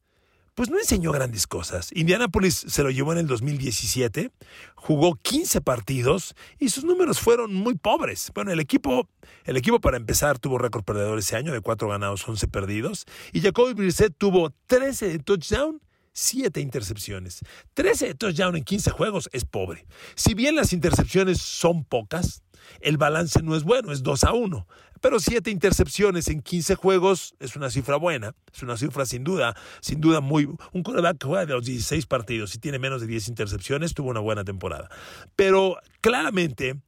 pues 0.55 0.71
no 0.71 0.79
enseñó 0.79 1.13
grandes 1.13 1.47
cosas. 1.47 1.91
Indianapolis 1.93 2.65
se 2.69 2.83
lo 2.83 2.91
llevó 2.91 3.13
en 3.13 3.19
el 3.19 3.27
2017, 3.27 4.31
jugó 4.75 5.17
15 5.17 5.61
partidos 5.61 6.35
y 6.59 6.71
sus 6.71 6.85
números 6.85 7.21
fueron 7.21 7.55
muy 7.55 7.75
pobres. 7.75 8.31
Bueno, 8.35 8.53
el 8.53 8.61
equipo, 8.61 9.09
el 9.45 9.57
equipo 9.57 9.81
para 9.81 9.97
empezar 9.97 10.39
tuvo 10.39 10.59
récord 10.59 10.85
perdedor 10.85 11.19
ese 11.19 11.37
año 11.37 11.53
de 11.53 11.61
4 11.61 11.89
ganados, 11.89 12.27
11 12.27 12.49
perdidos. 12.49 13.05
Y 13.33 13.41
Jacoby 13.41 13.75
Brissett 13.75 14.15
tuvo 14.17 14.51
13 14.67 15.09
de 15.09 15.19
touchdown 15.19 15.81
7 16.15 16.61
intercepciones. 16.61 17.41
13 17.75 18.07
de 18.07 18.15
touchdown 18.15 18.57
en 18.57 18.65
15 18.65 18.91
juegos 18.91 19.29
es 19.33 19.45
pobre. 19.45 19.87
Si 20.15 20.35
bien 20.35 20.57
las 20.57 20.73
intercepciones 20.73 21.43
son 21.43 21.85
pocas, 21.85 22.43
el 22.81 22.97
balance 22.97 23.43
no 23.43 23.57
es 23.57 23.65
bueno, 23.65 23.93
es 23.93 24.03
2 24.03 24.25
a 24.25 24.33
1. 24.33 24.67
Pero 25.01 25.21
7 25.21 25.51
intercepciones 25.51 26.29
en 26.29 26.41
15 26.41 26.77
juegos 26.77 27.35
es 27.41 27.57
una 27.57 27.69
cifra 27.69 27.97
buena, 27.97 28.35
es 28.53 28.63
una 28.63 28.79
cifra 28.79 29.05
sin 29.05 29.25
duda, 29.25 29.55
sin 29.81 30.01
duda 30.01 30.21
muy... 30.21 30.47
Un 30.73 30.83
quarterback 30.83 31.19
que 31.19 31.27
juega 31.27 31.47
de 31.47 31.53
los 31.53 31.67
16 31.67 32.07
partidos 32.07 32.55
y 32.55 32.59
tiene 32.59 32.79
menos 32.79 33.01
de 33.03 33.09
10 33.09 33.29
intercepciones 33.29 33.93
tuvo 33.93 34.11
una 34.11 34.21
buena 34.21 34.45
temporada. 34.45 34.89
Pero 35.37 35.77
claramente... 36.01 36.81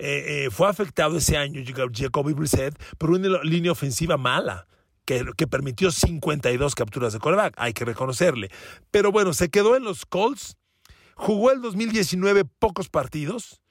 Eh, 0.00 0.44
eh, 0.44 0.50
fue 0.52 0.68
afectado 0.68 1.16
ese 1.16 1.36
año 1.36 1.60
Jacoby 1.92 2.32
Brissett 2.32 2.80
por 2.98 3.10
una 3.10 3.42
línea 3.42 3.72
ofensiva 3.72 4.16
mala 4.16 4.68
que, 5.08 5.46
permitió 5.46 5.90
52 5.90 6.74
capturas 6.74 7.14
de 7.14 7.18
coreback, 7.18 7.54
hay 7.56 7.72
que 7.72 7.86
reconocerle. 7.86 8.50
Pero 8.90 9.10
bueno, 9.10 9.32
se 9.32 9.48
quedó 9.48 9.74
en 9.74 9.84
los 9.84 10.04
Colts, 10.04 10.56
jugó 11.14 11.50
el 11.50 11.62
2019 11.62 12.44
pocos 12.44 12.90
partidos, 12.90 13.62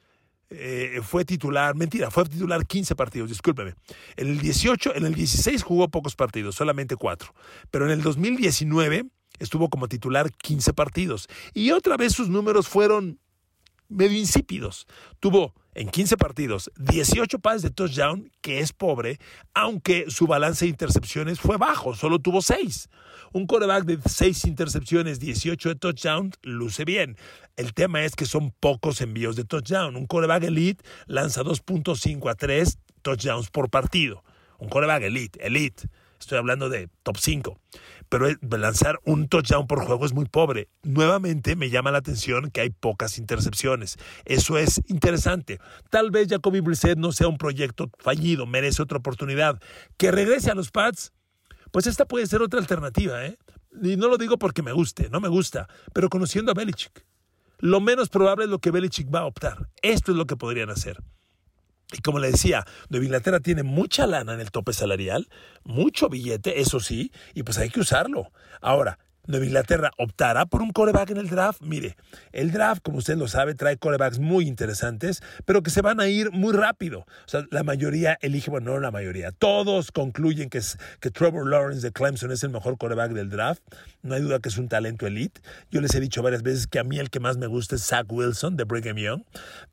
eh, 0.50 1.02
fue 1.04 1.26
titular, 1.26 1.76
mentira, 1.76 2.10
fue 2.10 2.26
titular 2.26 2.66
15 2.66 2.96
partidos, 2.96 3.30
discúlpeme. 3.30 3.76
En 4.16 4.30
el 4.30 4.40
18, 4.40 4.96
en 4.96 5.06
el 5.06 5.14
16 5.14 5.62
jugó 5.62 5.90
pocos 5.90 6.16
partidos, 6.16 6.56
solamente 6.56 6.96
4. 6.96 7.32
Pero 7.70 7.86
en 7.86 7.92
el 7.92 8.02
2019 8.02 9.06
estuvo 9.38 9.70
como 9.70 9.88
titular 9.88 10.32
15 10.32 10.74
partidos. 10.74 11.28
Y 11.54 11.70
otra 11.72 11.98
vez 11.98 12.14
sus 12.14 12.30
números 12.30 12.68
fueron 12.68 13.20
medio 13.90 14.18
insípidos. 14.18 14.88
Tuvo 15.20 15.54
en 15.74 15.90
15 15.90 16.18
partidos 16.18 16.72
18 16.78 17.40
pases 17.40 17.62
de 17.62 17.70
touchdown, 17.70 18.32
que 18.42 18.60
es 18.60 18.74
pobre, 18.74 19.20
aunque 19.54 20.06
su 20.10 20.26
balance 20.26 20.66
de 20.66 20.70
intercepciones 20.70 21.40
fue 21.40 21.58
bajo, 21.58 21.96
solo 21.96 22.20
tuvo 22.20 22.42
6. 22.42 22.90
Un 23.34 23.46
coreback 23.46 23.86
de 23.86 24.00
6 24.04 24.46
intercepciones, 24.46 25.20
18 25.20 25.70
de 25.70 25.76
touchdown, 25.76 26.32
luce 26.42 26.86
bien. 26.86 27.18
El 27.56 27.74
tema 27.74 28.04
es 28.04 28.16
que 28.16 28.26
son 28.26 28.52
pocos 28.52 29.02
envíos 29.02 29.36
de 29.36 29.44
touchdown. 29.44 29.96
Un 29.96 30.08
coreback 30.08 30.44
elite 30.44 30.84
lanza 31.06 31.44
2.5 31.44 32.30
a 32.30 32.36
3 32.36 32.80
touchdowns 33.02 33.50
por 33.50 33.70
partido. 33.70 34.24
Un 34.60 34.70
coreback 34.70 35.04
elite, 35.04 35.46
elite. 35.46 35.88
Estoy 36.20 36.38
hablando 36.38 36.70
de 36.70 36.90
top 37.04 37.18
5 37.18 37.60
pero 38.10 38.28
lanzar 38.58 39.00
un 39.06 39.28
touchdown 39.28 39.68
por 39.68 39.86
juego 39.86 40.06
es 40.06 40.14
muy 40.14 40.26
pobre. 40.26 40.70
Nuevamente 40.84 41.56
me 41.56 41.70
llama 41.70 41.92
la 41.92 41.98
atención 42.00 42.52
que 42.52 42.62
hay 42.62 42.70
pocas 42.70 43.18
intercepciones. 43.18 43.98
Eso 44.26 44.58
es 44.58 44.82
interesante. 44.88 45.60
Tal 45.90 46.12
vez 46.12 46.28
Jacoby 46.30 46.62
Brissett 46.62 46.98
no 46.98 47.12
sea 47.12 47.28
un 47.28 47.38
proyecto 47.38 47.90
fallido, 48.00 48.46
merece 48.46 48.82
otra 48.82 49.00
oportunidad. 49.00 49.62
Que 49.98 50.12
regrese 50.12 50.52
a 50.52 50.56
los 50.56 50.72
Pats, 50.72 51.12
pues 51.72 51.88
esta 51.88 52.06
puede 52.06 52.28
ser 52.28 52.42
otra 52.42 52.60
alternativa, 52.60 53.26
¿eh? 53.26 53.38
Y 53.82 53.98
no 53.98 54.08
lo 54.08 54.18
digo 54.18 54.38
porque 54.38 54.64
me 54.64 54.72
guste, 54.72 55.10
no 55.10 55.20
me 55.20 55.28
gusta, 55.28 55.68
pero 55.94 56.10
conociendo 56.10 56.52
a 56.52 56.56
Belichick. 56.56 57.06
Lo 57.60 57.82
menos 57.82 58.10
probable 58.10 58.46
es 58.46 58.52
lo 58.52 58.60
que 58.60 58.72
Belichick 58.72 59.14
va 59.14 59.20
a 59.20 59.26
optar. 59.26 59.70
Esto 59.82 60.12
es 60.12 60.18
lo 60.18 60.26
que 60.26 60.38
podrían 60.38 60.70
hacer. 60.70 61.04
Y 61.92 62.02
como 62.02 62.20
le 62.20 62.32
decía, 62.32 62.66
Nueva 62.90 63.06
Inglaterra 63.06 63.40
tiene 63.40 63.64
mucha 63.64 64.08
lana 64.08 64.34
en 64.34 64.42
el 64.42 64.52
tope 64.52 64.74
salarial, 64.74 65.30
mucho 65.64 66.10
billete, 66.10 66.60
eso 66.60 66.80
sí, 66.80 67.12
y 67.34 67.44
pues 67.44 67.58
hay 67.58 67.70
que 67.70 67.80
usarlo. 67.80 68.32
Ahora, 68.60 69.00
Nueva 69.28 69.46
Inglaterra 69.46 69.92
optará 69.98 70.46
por 70.46 70.62
un 70.62 70.72
coreback 70.72 71.10
en 71.10 71.18
el 71.18 71.30
draft. 71.30 71.62
Mire, 71.62 71.98
el 72.32 72.52
draft, 72.52 72.82
como 72.82 72.98
usted 72.98 73.18
lo 73.18 73.28
sabe, 73.28 73.56
trae 73.56 73.78
corebacks 73.78 74.20
muy 74.20 74.48
interesantes, 74.48 75.22
pero 75.46 75.62
que 75.62 75.70
se 75.70 75.82
van 75.82 76.00
a 76.00 76.08
ir 76.08 76.32
muy 76.32 76.54
rápido. 76.54 77.00
O 77.00 77.28
sea, 77.28 77.46
la 77.52 77.64
mayoría 77.64 78.18
elige, 78.22 78.50
bueno, 78.50 78.72
no 78.72 78.80
la 78.80 78.92
mayoría, 78.92 79.32
todos 79.32 79.92
concluyen 79.92 80.50
que, 80.50 80.62
que 81.00 81.12
Trevor 81.12 81.50
Lawrence 81.50 81.86
de 81.86 81.92
Clemson 81.92 82.32
es 82.32 82.44
el 82.44 82.52
mejor 82.52 82.78
coreback 82.78 83.12
del 83.12 83.30
draft. 83.30 83.62
No 84.02 84.16
hay 84.16 84.22
duda 84.22 84.40
que 84.40 84.50
es 84.50 84.58
un 84.58 84.70
talento 84.70 85.06
elite. 85.06 85.42
Yo 85.72 85.82
les 85.82 85.94
he 85.94 86.00
dicho 86.00 86.22
varias 86.22 86.42
veces 86.42 86.68
que 86.68 86.80
a 86.80 86.84
mí 86.84 86.98
el 86.98 87.10
que 87.10 87.20
más 87.20 87.38
me 87.38 87.48
gusta 87.48 87.76
es 87.76 87.84
Zach 87.84 88.06
Wilson 88.10 88.56
de 88.56 88.64
Brigham 88.64 88.98
Young, 88.98 89.24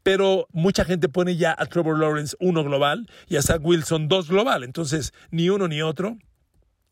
pero 0.03 0.49
mucha 0.53 0.85
gente 0.85 1.09
pone 1.09 1.37
ya 1.37 1.55
a 1.57 1.67
Trevor 1.67 1.99
Lawrence 1.99 2.37
uno 2.41 2.65
global 2.65 3.09
y 3.29 3.37
a 3.37 3.43
Zach 3.43 3.61
Wilson 3.63 4.09
dos 4.09 4.29
global. 4.29 4.65
Entonces, 4.65 5.13
ni 5.31 5.49
uno 5.49 5.69
ni 5.69 5.81
otro 5.81 6.19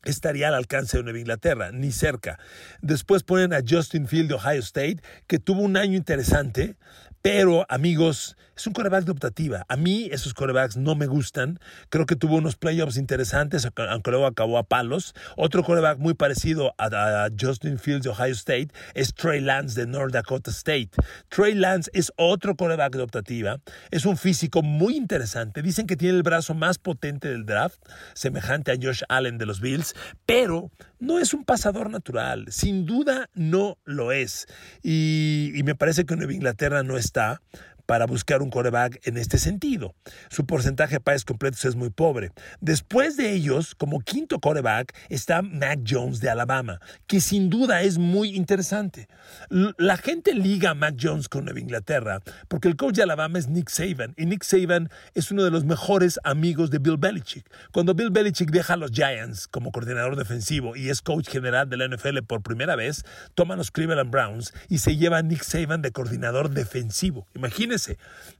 estaría 0.03 0.49
al 0.49 0.55
alcance 0.55 0.97
de 0.97 1.03
Nueva 1.03 1.19
Inglaterra, 1.19 1.71
ni 1.71 1.91
cerca. 1.91 2.39
Después 2.81 3.23
ponen 3.23 3.53
a 3.53 3.61
Justin 3.67 4.07
Field 4.07 4.29
de 4.29 4.35
Ohio 4.35 4.59
State, 4.59 4.97
que 5.27 5.39
tuvo 5.39 5.61
un 5.61 5.77
año 5.77 5.97
interesante, 5.97 6.75
pero, 7.23 7.65
amigos, 7.69 8.35
es 8.57 8.67
un 8.67 8.73
coreback 8.73 9.05
de 9.05 9.11
optativa. 9.11 9.65
A 9.69 9.77
mí 9.77 10.09
esos 10.11 10.33
corebacks 10.33 10.75
no 10.75 10.93
me 10.93 11.07
gustan. 11.07 11.57
Creo 11.89 12.05
que 12.05 12.17
tuvo 12.17 12.35
unos 12.35 12.57
playoffs 12.57 12.97
interesantes, 12.97 13.65
aunque 13.65 14.11
luego 14.11 14.25
acabó 14.25 14.57
a 14.57 14.63
palos. 14.63 15.15
Otro 15.37 15.63
coreback 15.63 15.99
muy 15.99 16.15
parecido 16.15 16.75
a, 16.77 17.29
Justin 17.39 17.79
Fields 17.79 18.03
de 18.03 18.09
Ohio 18.09 18.33
State 18.33 18.67
es 18.93 19.13
Trey 19.13 19.39
Lance 19.39 19.79
de 19.79 19.87
North 19.87 20.11
Dakota 20.11 20.51
State. 20.51 20.89
Trey 21.29 21.55
Lance 21.55 21.89
es 21.93 22.11
otro 22.17 22.57
coreback 22.57 22.93
de 22.93 23.03
optativa. 23.03 23.61
Es 23.89 24.05
un 24.05 24.17
físico 24.17 24.61
muy 24.61 24.97
interesante. 24.97 25.61
Dicen 25.61 25.87
que 25.87 25.95
tiene 25.95 26.17
el 26.17 26.23
brazo 26.23 26.53
más 26.53 26.77
potente 26.77 27.29
del 27.29 27.45
draft, 27.45 27.79
semejante 28.15 28.73
a 28.73 28.75
Josh 28.75 29.03
Allen 29.07 29.37
de 29.37 29.45
los 29.45 29.61
Bills, 29.61 29.95
pero 30.25 30.71
no 31.03 31.19
es 31.19 31.33
un 31.33 31.43
pasador 31.43 31.89
natural. 31.89 32.45
Sin 32.49 32.85
duda 32.85 33.29
no 33.33 33.77
lo 33.83 34.11
es. 34.11 34.47
Y, 34.81 35.61
me 35.63 35.75
parece 35.75 36.05
que 36.05 36.15
Nueva 36.15 36.33
Inglaterra 36.33 36.83
no 36.83 36.97
está 36.97 37.41
para 37.85 38.05
buscar 38.05 38.41
un 38.41 38.49
coreback 38.49 39.05
en 39.07 39.17
este 39.17 39.37
sentido. 39.37 39.93
Su 40.29 40.45
porcentaje 40.45 40.95
de 40.95 40.99
pases 40.99 41.25
completos 41.25 41.65
es 41.65 41.75
muy 41.75 41.89
pobre. 41.89 42.31
Después 42.61 43.17
de 43.17 43.33
ellos, 43.33 43.75
como 43.75 43.99
quinto 43.99 44.39
coreback, 44.39 44.93
está 45.09 45.41
Mac 45.41 45.79
Jones 45.87 46.19
de 46.19 46.29
Alabama, 46.29 46.79
que 47.07 47.21
sin 47.21 47.49
duda 47.49 47.81
es 47.81 47.97
muy 47.97 48.35
interesante. 48.35 49.07
La 49.49 49.97
gente 49.97 50.33
liga 50.33 50.71
a 50.71 50.73
Mac 50.73 50.95
Jones 50.99 51.29
con 51.29 51.45
Nueva 51.45 51.59
Inglaterra 51.59 52.21
porque 52.47 52.67
el 52.67 52.75
coach 52.75 52.95
de 52.95 53.03
Alabama 53.03 53.39
es 53.39 53.47
Nick 53.47 53.69
Saban 53.69 54.13
y 54.17 54.25
Nick 54.25 54.43
Saban 54.43 54.89
es 55.13 55.31
uno 55.31 55.43
de 55.43 55.51
los 55.51 55.65
mejores 55.65 56.19
amigos 56.23 56.71
de 56.71 56.79
Bill 56.79 56.97
Belichick. 56.97 57.45
Cuando 57.71 57.93
Bill 57.93 58.11
Belichick 58.11 58.51
deja 58.51 58.73
a 58.73 58.77
los 58.77 58.91
Giants 58.91 59.47
como 59.47 59.71
coordinador 59.71 60.15
defensivo 60.15 60.75
y 60.75 60.89
es 60.89 61.01
coach 61.01 61.29
general 61.29 61.69
de 61.69 61.77
la 61.77 61.87
NFL 61.87 62.19
por 62.27 62.41
primera 62.41 62.75
vez, 62.75 63.03
toma 63.35 63.55
los 63.55 63.71
Cleveland 63.71 64.11
Browns 64.11 64.53
y 64.69 64.79
se 64.79 64.95
lleva 64.97 65.17
a 65.17 65.21
Nick 65.21 65.43
Saban 65.43 65.81
de 65.81 65.91
coordinador 65.91 66.49
defensivo. 66.49 67.27
Imagínense 67.35 67.72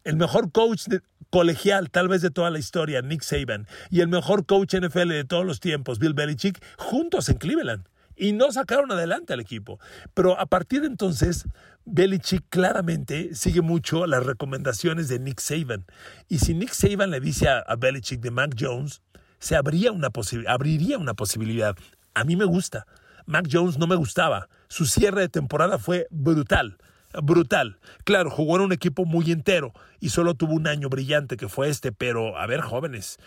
el 0.04 0.15
mejor 0.15 0.52
coach 0.52 0.88
colegial 1.30 1.89
tal 1.89 2.08
vez 2.08 2.22
de 2.22 2.30
toda 2.30 2.52
la 2.52 2.60
historia, 2.60 3.02
Nick 3.02 3.24
Saban, 3.24 3.67
y 3.89 4.02
el 4.02 4.08
mejor 4.08 4.46
coach 4.46 4.76
NFL 4.76 5.10
de 5.10 5.24
todos 5.24 5.46
los 5.46 5.60
tiempos, 5.60 5.98
Bill 5.98 6.13
Belichick, 6.13 6.63
juntos 6.78 7.28
en 7.30 7.38
Cleveland. 7.38 7.88
Y 8.15 8.34
no 8.34 8.52
sacaron 8.52 8.91
adelante 8.91 9.34
al 9.34 9.39
equipo. 9.39 9.80
Pero 10.13 10.39
a 10.39 10.46
partir 10.46 10.82
de 10.82 10.88
entonces, 10.88 11.46
Belichick 11.86 12.43
claramente 12.50 13.34
sigue 13.34 13.62
mucho 13.62 14.06
las 14.06 14.24
recomendaciones 14.24 15.08
de 15.08 15.17
Nick 15.17 15.39
Saban. 15.39 15.86
Y 16.30 16.38
si 16.38 16.54
Nick 16.54 16.74
Saban 16.74 17.10
le 17.10 17.19
dice 17.19 17.50
a, 17.50 17.76
Belichick 17.76 18.22
de 18.22 18.30
Mac 18.30 18.56
Jones, 18.58 19.02
se 19.39 19.56
abriría 19.56 19.91
una 19.91 20.12
posibilidad. 20.12 21.76
A 22.13 22.24
mí 22.24 22.36
me 22.36 22.46
gusta. 22.46 22.86
Mac 23.26 23.48
Jones 23.52 23.80
no 23.80 23.88
me 23.88 23.96
gustaba. 23.96 24.50
Su 24.67 24.86
cierre 24.86 25.22
de 25.22 25.30
temporada 25.30 25.80
fue 25.80 26.06
brutal 26.12 26.78
brutal. 27.21 27.80
Claro, 28.04 28.30
jugó 28.30 28.56
en 28.56 28.63
un 28.63 28.71
equipo 28.71 29.06
muy 29.06 29.32
entero 29.32 29.73
y 29.99 30.10
solo 30.10 30.36
tuvo 30.36 30.54
un 30.54 30.67
año 30.67 30.89
brillante 30.89 31.38
que 31.38 31.49
fue 31.49 31.69
este, 31.69 31.91
pero 31.91 32.38
a 32.38 32.47
ver, 32.47 32.62
jóvenes, 32.62 33.17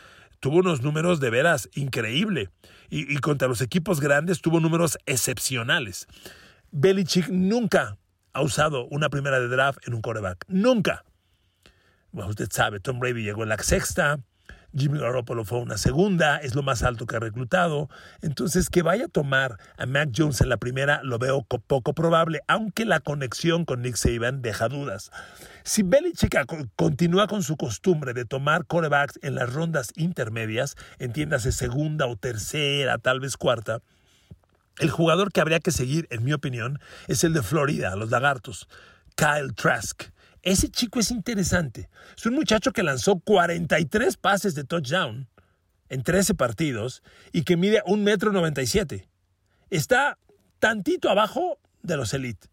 tuvo 0.40 0.58
unos 0.58 0.82
números 0.82 1.20
de 1.20 1.30
veras 1.30 1.68
increíble 1.74 2.50
y, 2.88 3.16
contra 3.18 3.48
los 3.48 3.60
equipos 3.60 4.00
grandes 4.00 4.40
tuvo 4.40 4.60
números 4.60 4.98
excepcionales. 5.06 6.06
Belichick 6.70 7.28
nunca 7.28 7.98
ha 8.32 8.42
usado 8.42 8.86
una 8.86 9.08
primera 9.08 9.40
de 9.40 9.48
draft 9.48 9.86
en 9.86 9.94
un 9.94 10.02
quarterback, 10.02 10.44
nunca. 10.48 11.04
Bueno, 12.12 12.30
usted 12.30 12.48
sabe, 12.50 12.80
Tom 12.80 12.98
Brady 12.98 13.22
llegó 13.22 13.42
en 13.42 13.48
la 13.48 13.58
sexta, 13.58 14.20
Jimmy 14.76 14.98
Garoppolo 14.98 15.44
fue 15.44 15.58
una 15.58 15.78
segunda, 15.78 16.36
es 16.36 16.54
lo 16.54 16.62
más 16.62 16.82
alto 16.82 17.06
que 17.06 17.16
ha 17.16 17.20
reclutado. 17.20 17.88
Entonces, 18.20 18.68
que 18.68 18.82
vaya 18.82 19.06
a 19.06 19.08
tomar 19.08 19.58
a 19.78 19.86
Mac 19.86 20.10
Jones 20.14 20.40
en 20.40 20.50
la 20.50 20.58
primera 20.58 21.00
lo 21.02 21.18
veo 21.18 21.42
poco 21.42 21.94
probable, 21.94 22.42
aunque 22.46 22.84
la 22.84 23.00
conexión 23.00 23.64
con 23.64 23.82
Nick 23.82 23.96
Saban 23.96 24.42
deja 24.42 24.68
dudas. 24.68 25.10
Si 25.64 25.82
Belichick 25.82 26.36
continúa 26.76 27.26
con 27.26 27.42
su 27.42 27.56
costumbre 27.56 28.12
de 28.12 28.24
tomar 28.24 28.66
corebacks 28.66 29.18
en 29.22 29.34
las 29.34 29.52
rondas 29.52 29.92
intermedias, 29.96 30.76
entiéndase 30.98 31.52
segunda 31.52 32.06
o 32.06 32.16
tercera, 32.16 32.98
tal 32.98 33.20
vez 33.20 33.36
cuarta, 33.36 33.80
el 34.78 34.90
jugador 34.90 35.32
que 35.32 35.40
habría 35.40 35.60
que 35.60 35.70
seguir, 35.70 36.06
en 36.10 36.22
mi 36.22 36.34
opinión, 36.34 36.80
es 37.08 37.24
el 37.24 37.32
de 37.32 37.42
Florida, 37.42 37.96
los 37.96 38.10
Lagartos, 38.10 38.68
Kyle 39.16 39.54
Trask. 39.54 40.04
Ese 40.46 40.68
chico 40.68 41.00
es 41.00 41.10
interesante. 41.10 41.90
Es 42.16 42.24
un 42.24 42.36
muchacho 42.36 42.70
que 42.70 42.84
lanzó 42.84 43.18
43 43.18 44.16
pases 44.16 44.54
de 44.54 44.62
touchdown 44.62 45.26
en 45.88 46.04
13 46.04 46.34
partidos 46.34 47.02
y 47.32 47.42
que 47.42 47.56
mide 47.56 47.82
1,97 47.82 47.98
metro 47.98 48.32
97. 48.32 49.08
Está 49.70 50.18
tantito 50.60 51.10
abajo 51.10 51.58
de 51.82 51.96
los 51.96 52.14
elite. 52.14 52.46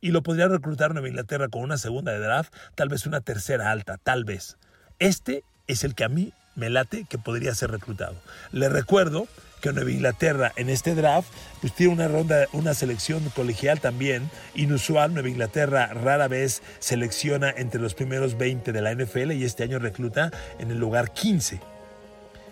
Y 0.00 0.10
lo 0.10 0.24
podría 0.24 0.48
reclutar 0.48 0.92
Nueva 0.92 1.10
Inglaterra 1.10 1.46
con 1.46 1.62
una 1.62 1.78
segunda 1.78 2.10
de 2.10 2.18
draft, 2.18 2.52
tal 2.74 2.88
vez 2.88 3.06
una 3.06 3.20
tercera 3.20 3.70
alta, 3.70 3.98
tal 3.98 4.24
vez. 4.24 4.58
Este 4.98 5.44
es 5.68 5.84
el 5.84 5.94
que 5.94 6.02
a 6.02 6.08
mí 6.08 6.32
me 6.56 6.70
late 6.70 7.06
que 7.08 7.18
podría 7.18 7.54
ser 7.54 7.70
reclutado. 7.70 8.16
Le 8.50 8.68
recuerdo 8.68 9.28
que 9.58 9.72
Nueva 9.72 9.90
Inglaterra 9.90 10.52
en 10.56 10.68
este 10.68 10.94
draft 10.94 11.28
pues 11.60 11.72
tiene 11.72 11.92
una 11.92 12.08
ronda, 12.08 12.46
una 12.52 12.74
selección 12.74 13.22
colegial 13.34 13.80
también 13.80 14.30
inusual. 14.54 15.12
Nueva 15.12 15.28
Inglaterra 15.28 15.86
rara 15.88 16.28
vez 16.28 16.62
selecciona 16.78 17.50
entre 17.50 17.80
los 17.80 17.94
primeros 17.94 18.38
20 18.38 18.72
de 18.72 18.82
la 18.82 18.94
NFL 18.94 19.32
y 19.32 19.44
este 19.44 19.64
año 19.64 19.78
recluta 19.78 20.30
en 20.58 20.70
el 20.70 20.78
lugar 20.78 21.12
15. 21.12 21.60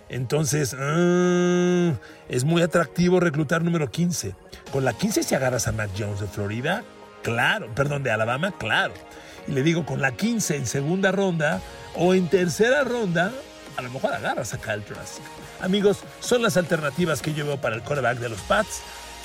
Entonces, 0.08 0.74
ah, 0.78 1.94
es 2.28 2.44
muy 2.44 2.62
atractivo 2.62 3.20
reclutar 3.20 3.62
número 3.62 3.90
15. 3.90 4.34
Con 4.72 4.84
la 4.84 4.92
15 4.92 5.22
si 5.22 5.34
agarras 5.34 5.66
a 5.68 5.72
Mac 5.72 5.90
Jones 5.98 6.20
de 6.20 6.26
Florida, 6.26 6.84
claro, 7.22 7.68
perdón, 7.74 8.02
de 8.02 8.10
Alabama, 8.10 8.54
claro. 8.56 8.94
Y 9.48 9.52
le 9.52 9.62
digo, 9.62 9.84
con 9.84 10.00
la 10.00 10.12
15 10.12 10.56
en 10.56 10.66
segunda 10.66 11.12
ronda 11.12 11.60
o 11.94 12.14
en 12.14 12.28
tercera 12.28 12.84
ronda, 12.84 13.32
a 13.76 13.82
lo 13.82 13.90
mejor 13.90 14.12
agarras 14.12 14.54
a 14.54 14.58
Kyle 14.58 14.82
Trask. 14.82 15.20
Amigos, 15.60 15.98
son 16.20 16.42
las 16.42 16.56
alternativas 16.56 17.22
que 17.22 17.34
yo 17.34 17.46
veo 17.46 17.60
para 17.60 17.76
el 17.76 17.82
quarterback 17.82 18.18
de 18.18 18.28
los 18.28 18.40
Pats. 18.42 18.80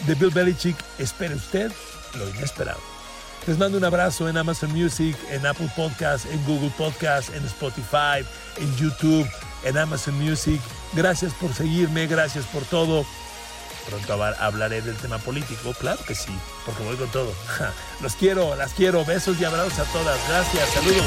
De 0.06 0.16
Bill 0.16 0.32
Belichick, 0.32 0.78
espere 0.98 1.36
usted 1.36 1.72
lo 2.18 2.30
inesperado. 2.30 2.80
Les 3.48 3.58
mando 3.58 3.78
un 3.78 3.84
abrazo 3.84 4.30
en 4.30 4.38
Amazon 4.38 4.72
Music, 4.72 5.18
en 5.30 5.46
Apple 5.46 5.70
Podcast, 5.76 6.26
en 6.28 6.44
Google 6.46 6.72
Podcast, 6.78 7.34
en 7.34 7.44
Spotify, 7.46 8.26
en 8.58 8.76
YouTube, 8.78 9.28
en 9.64 9.78
Amazon 9.78 10.14
Music. 10.16 10.62
Gracias 10.94 11.34
por 11.34 11.54
seguirme, 11.54 12.06
gracias 12.08 12.46
por 12.46 12.64
todo. 12.66 13.06
Pronto 13.88 14.24
hablaré 14.24 14.82
del 14.82 14.96
tema 14.98 15.18
político, 15.18 15.74
claro 15.74 16.04
que 16.06 16.14
sí, 16.14 16.32
porque 16.66 16.84
voy 16.84 16.96
con 16.98 17.10
todo. 17.10 17.34
Los 18.02 18.16
quiero, 18.16 18.56
las 18.56 18.74
quiero. 18.74 19.04
Besos 19.06 19.40
y 19.40 19.46
abrazos 19.46 19.80
a 19.80 19.86
todas. 19.86 20.20
Gracias, 20.30 20.70
saludos. 20.70 21.06